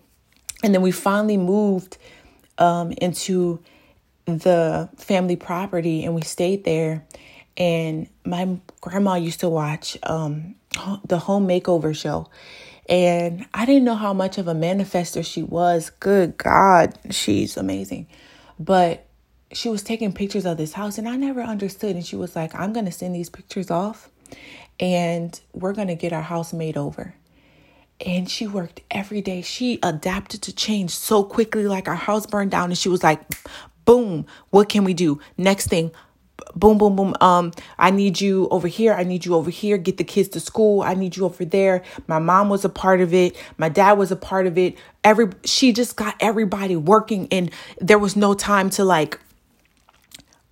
and 0.62 0.74
then 0.74 0.82
we 0.82 0.90
finally 0.90 1.36
moved 1.36 1.96
um, 2.60 2.92
into 2.92 3.60
the 4.26 4.88
family 4.96 5.36
property 5.36 6.04
and 6.04 6.14
we 6.14 6.22
stayed 6.22 6.64
there 6.64 7.04
and 7.56 8.08
my 8.24 8.58
grandma 8.80 9.16
used 9.16 9.40
to 9.40 9.48
watch 9.48 9.98
um, 10.04 10.54
the 11.04 11.18
home 11.18 11.48
makeover 11.48 11.96
show 11.96 12.28
and 12.88 13.44
i 13.54 13.66
didn't 13.66 13.82
know 13.82 13.96
how 13.96 14.12
much 14.12 14.38
of 14.38 14.46
a 14.46 14.54
manifester 14.54 15.24
she 15.24 15.42
was 15.42 15.90
good 15.98 16.36
god 16.36 16.96
she's 17.10 17.56
amazing 17.56 18.06
but 18.60 19.06
she 19.52 19.68
was 19.68 19.82
taking 19.82 20.12
pictures 20.12 20.46
of 20.46 20.56
this 20.56 20.74
house 20.74 20.98
and 20.98 21.08
I 21.08 21.16
never 21.16 21.42
understood. 21.42 21.96
And 21.96 22.06
she 22.06 22.16
was 22.16 22.36
like, 22.36 22.54
I'm 22.54 22.72
going 22.72 22.86
to 22.86 22.92
send 22.92 23.14
these 23.14 23.30
pictures 23.30 23.70
off 23.70 24.10
and 24.78 25.38
we're 25.52 25.72
going 25.72 25.88
to 25.88 25.94
get 25.94 26.12
our 26.12 26.22
house 26.22 26.52
made 26.52 26.76
over. 26.76 27.14
And 28.04 28.30
she 28.30 28.46
worked 28.46 28.80
every 28.90 29.20
day. 29.20 29.42
She 29.42 29.78
adapted 29.82 30.42
to 30.42 30.54
change 30.54 30.90
so 30.90 31.22
quickly. 31.22 31.66
Like 31.66 31.88
our 31.88 31.94
house 31.94 32.26
burned 32.26 32.50
down 32.50 32.70
and 32.70 32.78
she 32.78 32.88
was 32.88 33.02
like, 33.02 33.20
boom, 33.84 34.26
what 34.50 34.68
can 34.68 34.84
we 34.84 34.94
do? 34.94 35.20
Next 35.36 35.68
thing, 35.68 35.90
boom, 36.54 36.78
boom, 36.78 36.96
boom. 36.96 37.14
Um, 37.20 37.52
I 37.78 37.90
need 37.90 38.20
you 38.20 38.48
over 38.50 38.68
here. 38.68 38.94
I 38.94 39.04
need 39.04 39.24
you 39.24 39.34
over 39.34 39.50
here. 39.50 39.76
Get 39.76 39.96
the 39.96 40.04
kids 40.04 40.28
to 40.30 40.40
school. 40.40 40.82
I 40.82 40.94
need 40.94 41.16
you 41.16 41.24
over 41.24 41.44
there. 41.44 41.82
My 42.06 42.18
mom 42.18 42.48
was 42.48 42.64
a 42.64 42.68
part 42.68 43.00
of 43.00 43.12
it. 43.12 43.36
My 43.58 43.68
dad 43.68 43.92
was 43.92 44.10
a 44.10 44.16
part 44.16 44.46
of 44.46 44.56
it. 44.56 44.76
Every 45.04 45.28
she 45.44 45.72
just 45.72 45.96
got 45.96 46.14
everybody 46.20 46.76
working 46.76 47.28
and 47.30 47.50
there 47.80 47.98
was 47.98 48.16
no 48.16 48.34
time 48.34 48.70
to 48.70 48.84
like 48.84 49.18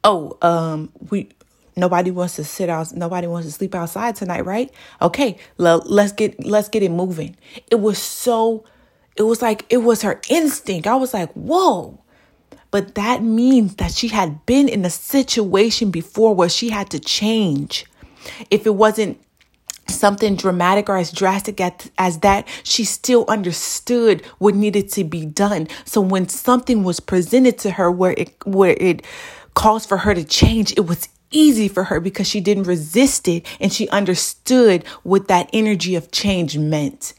oh, 0.05 0.39
um, 0.43 0.91
we 1.11 1.29
nobody 1.79 2.11
wants 2.11 2.37
to 2.37 2.45
sit 2.45 2.69
out 2.69 2.93
nobody 2.95 3.27
wants 3.27 3.47
to 3.47 3.53
sleep 3.53 3.75
outside 3.75 4.17
tonight 4.17 4.45
right? 4.45 4.71
Okay 5.01 5.39
let's 5.57 6.13
get 6.13 6.45
let's 6.45 6.69
get 6.69 6.83
it 6.83 6.91
moving. 6.91 7.37
It 7.71 7.77
was 7.77 7.99
so 7.99 8.65
it 9.17 9.23
was 9.23 9.43
like 9.43 9.65
it 9.71 9.79
was 9.79 10.03
her 10.03 10.21
instinct. 10.29 10.87
I 10.87 10.97
was 10.97 11.15
like 11.15 11.33
whoa. 11.33 11.99
But 12.71 12.97
that 12.97 13.23
means 13.23 13.77
that 13.77 13.93
she 13.93 14.09
had 14.09 14.45
been 14.45 14.69
in 14.69 14.85
a 14.85 14.91
situation 14.91 15.91
before 15.91 16.35
where 16.35 16.51
she 16.51 16.69
had 16.69 16.91
to 16.91 17.01
change. 17.01 17.87
If 18.51 18.67
it 18.67 18.75
wasn't 18.75 19.19
something 19.91 20.37
dramatic 20.37 20.89
or 20.89 20.97
as 20.97 21.11
drastic 21.11 21.61
as, 21.61 21.73
as 21.99 22.19
that 22.19 22.47
she 22.63 22.85
still 22.85 23.25
understood 23.29 24.25
what 24.39 24.55
needed 24.55 24.91
to 24.93 25.05
be 25.05 25.25
done. 25.25 25.69
So 25.85 26.01
when 26.01 26.29
something 26.29 26.85
was 26.85 27.01
presented 27.01 27.59
to 27.59 27.73
her 27.73 27.91
where 27.91 28.15
it 28.17 28.35
where 28.47 28.77
it 28.79 29.05
calls 29.55 29.87
for 29.87 29.99
her 29.99 30.15
to 30.15 30.25
change, 30.25 30.73
it 30.77 30.87
was 30.87 31.09
easy 31.31 31.69
for 31.69 31.85
her 31.85 32.01
because 32.01 32.27
she 32.27 32.41
didn't 32.41 32.65
resist 32.65 33.29
it 33.29 33.47
and 33.61 33.73
she 33.73 33.89
understood 33.89 34.87
what 35.03 35.29
that 35.29 35.51
energy 35.53 35.95
of 35.95 36.11
change 36.11 36.57
meant. 36.57 37.15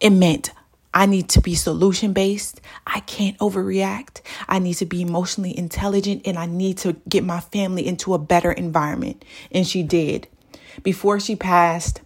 It 0.00 0.10
meant 0.10 0.50
I 0.92 1.06
need 1.06 1.28
to 1.30 1.40
be 1.40 1.54
solution 1.54 2.12
based. 2.12 2.60
I 2.86 3.00
can't 3.00 3.38
overreact. 3.38 4.22
I 4.48 4.58
need 4.58 4.74
to 4.74 4.86
be 4.86 5.02
emotionally 5.02 5.56
intelligent 5.56 6.22
and 6.24 6.36
I 6.36 6.46
need 6.46 6.78
to 6.78 6.94
get 7.08 7.24
my 7.24 7.40
family 7.40 7.86
into 7.86 8.14
a 8.14 8.18
better 8.18 8.50
environment. 8.50 9.24
And 9.52 9.66
she 9.66 9.82
did. 9.82 10.26
Before 10.82 11.20
she 11.20 11.36
passed, 11.36 12.00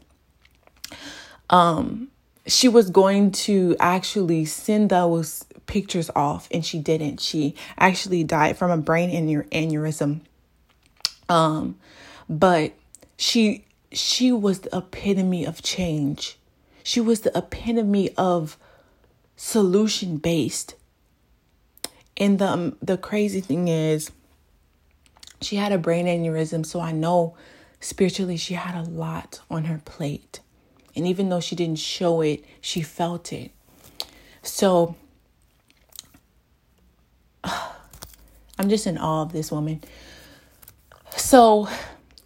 um, 1.49 2.09
she 2.47 2.69
was 2.69 2.91
going 2.91 3.33
to 3.33 3.75
actually 3.81 4.45
send 4.45 4.91
those 4.91 5.45
pictures 5.67 6.11
off 6.15 6.49
and 6.51 6.65
she 6.65 6.79
didn't. 6.79 7.21
She 7.21 7.55
actually 7.79 8.23
died 8.25 8.59
from 8.59 8.71
a 8.71 8.77
brain 8.77 9.11
aneurysm. 9.11 10.21
Um, 11.29 11.77
but 12.29 12.73
she 13.17 13.65
she 13.93 14.33
was 14.33 14.61
the 14.61 14.77
epitome 14.77 15.45
of 15.45 15.63
change. 15.63 16.39
She 16.83 17.01
was 17.01 17.21
the 17.21 17.37
epitome 17.37 18.11
of 18.17 18.59
solution 19.37 20.19
based. 20.19 20.75
And 22.17 22.39
the 22.39 22.49
um, 22.49 22.77
the 22.83 22.97
crazy 22.97 23.41
thing 23.41 23.69
is 23.69 24.11
she 25.41 25.57
had 25.57 25.73
a 25.73 25.79
brain 25.79 26.07
aneurysm, 26.07 26.65
so 26.65 26.81
I 26.81 26.93
know 26.93 27.37
spiritually 27.81 28.37
she 28.37 28.55
had 28.55 28.75
a 28.75 28.89
lot 28.89 29.41
on 29.51 29.65
her 29.65 29.81
plate. 29.85 30.41
And 30.97 31.07
even 31.07 31.29
though 31.29 31.41
she 31.41 31.57
didn't 31.57 31.81
show 31.81 32.21
it, 32.21 32.45
she 32.61 32.83
felt 32.83 33.33
it. 33.33 33.51
So 34.43 34.95
I'm 37.45 38.69
just 38.69 38.87
in 38.87 38.97
awe 38.97 39.23
of 39.23 39.33
this 39.33 39.51
woman. 39.51 39.83
So, 41.35 41.69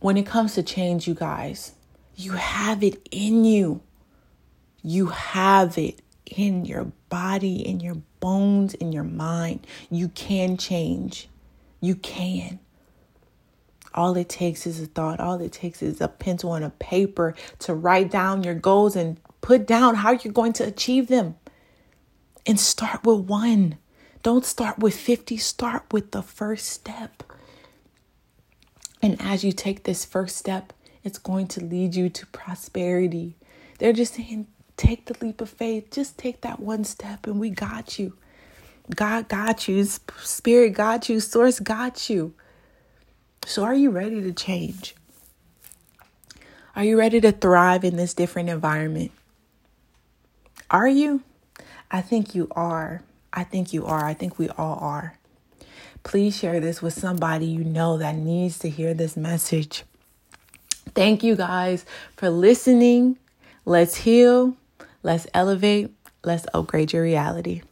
when 0.00 0.18
it 0.18 0.26
comes 0.26 0.52
to 0.56 0.62
change, 0.62 1.08
you 1.08 1.14
guys, 1.14 1.72
you 2.14 2.32
have 2.32 2.82
it 2.82 3.08
in 3.10 3.46
you. 3.46 3.80
You 4.82 5.06
have 5.06 5.78
it 5.78 6.02
in 6.26 6.66
your 6.66 6.92
body, 7.08 7.66
in 7.66 7.80
your 7.80 7.96
bones, 8.20 8.74
in 8.74 8.92
your 8.92 9.04
mind. 9.04 9.66
You 9.90 10.08
can 10.08 10.58
change. 10.58 11.30
You 11.80 11.94
can. 11.94 12.58
All 13.94 14.14
it 14.14 14.28
takes 14.28 14.66
is 14.66 14.78
a 14.78 14.84
thought. 14.84 15.20
All 15.20 15.40
it 15.40 15.52
takes 15.52 15.80
is 15.80 16.02
a 16.02 16.08
pencil 16.08 16.52
and 16.52 16.62
a 16.62 16.68
paper 16.68 17.34
to 17.60 17.72
write 17.72 18.10
down 18.10 18.42
your 18.42 18.52
goals 18.52 18.94
and 18.94 19.18
put 19.40 19.66
down 19.66 19.94
how 19.94 20.12
you're 20.12 20.34
going 20.34 20.52
to 20.52 20.64
achieve 20.64 21.08
them. 21.08 21.36
And 22.44 22.60
start 22.60 23.06
with 23.06 23.20
one. 23.20 23.78
Don't 24.22 24.44
start 24.44 24.80
with 24.80 24.94
50, 24.94 25.38
start 25.38 25.94
with 25.94 26.10
the 26.10 26.20
first 26.20 26.66
step. 26.66 27.22
And 29.00 29.20
as 29.20 29.44
you 29.44 29.52
take 29.52 29.84
this 29.84 30.04
first 30.04 30.36
step, 30.36 30.72
it's 31.04 31.18
going 31.18 31.46
to 31.48 31.64
lead 31.64 31.94
you 31.94 32.08
to 32.08 32.26
prosperity. 32.26 33.36
They're 33.78 33.92
just 33.92 34.14
saying, 34.14 34.46
take 34.76 35.06
the 35.06 35.16
leap 35.24 35.40
of 35.40 35.50
faith. 35.50 35.90
Just 35.90 36.16
take 36.16 36.40
that 36.40 36.60
one 36.60 36.84
step, 36.84 37.26
and 37.26 37.38
we 37.38 37.50
got 37.50 37.98
you. 37.98 38.16
God 38.94 39.28
got 39.28 39.68
you. 39.68 39.84
Spirit 39.84 40.70
got 40.70 41.08
you. 41.08 41.20
Source 41.20 41.60
got 41.60 42.08
you. 42.08 42.32
So, 43.44 43.64
are 43.64 43.74
you 43.74 43.90
ready 43.90 44.22
to 44.22 44.32
change? 44.32 44.94
Are 46.74 46.84
you 46.84 46.98
ready 46.98 47.20
to 47.20 47.32
thrive 47.32 47.84
in 47.84 47.96
this 47.96 48.14
different 48.14 48.48
environment? 48.48 49.10
Are 50.70 50.88
you? 50.88 51.22
I 51.90 52.00
think 52.00 52.34
you 52.34 52.48
are. 52.52 53.02
I 53.32 53.44
think 53.44 53.72
you 53.72 53.84
are. 53.84 54.04
I 54.04 54.14
think 54.14 54.38
we 54.38 54.48
all 54.50 54.78
are. 54.80 55.17
Please 56.02 56.36
share 56.36 56.60
this 56.60 56.80
with 56.80 56.94
somebody 56.94 57.46
you 57.46 57.64
know 57.64 57.98
that 57.98 58.16
needs 58.16 58.58
to 58.60 58.70
hear 58.70 58.94
this 58.94 59.16
message. 59.16 59.84
Thank 60.94 61.22
you 61.22 61.36
guys 61.36 61.84
for 62.16 62.30
listening. 62.30 63.18
Let's 63.64 63.96
heal, 63.96 64.56
let's 65.02 65.26
elevate, 65.34 65.92
let's 66.24 66.46
upgrade 66.54 66.92
your 66.92 67.02
reality. 67.02 67.62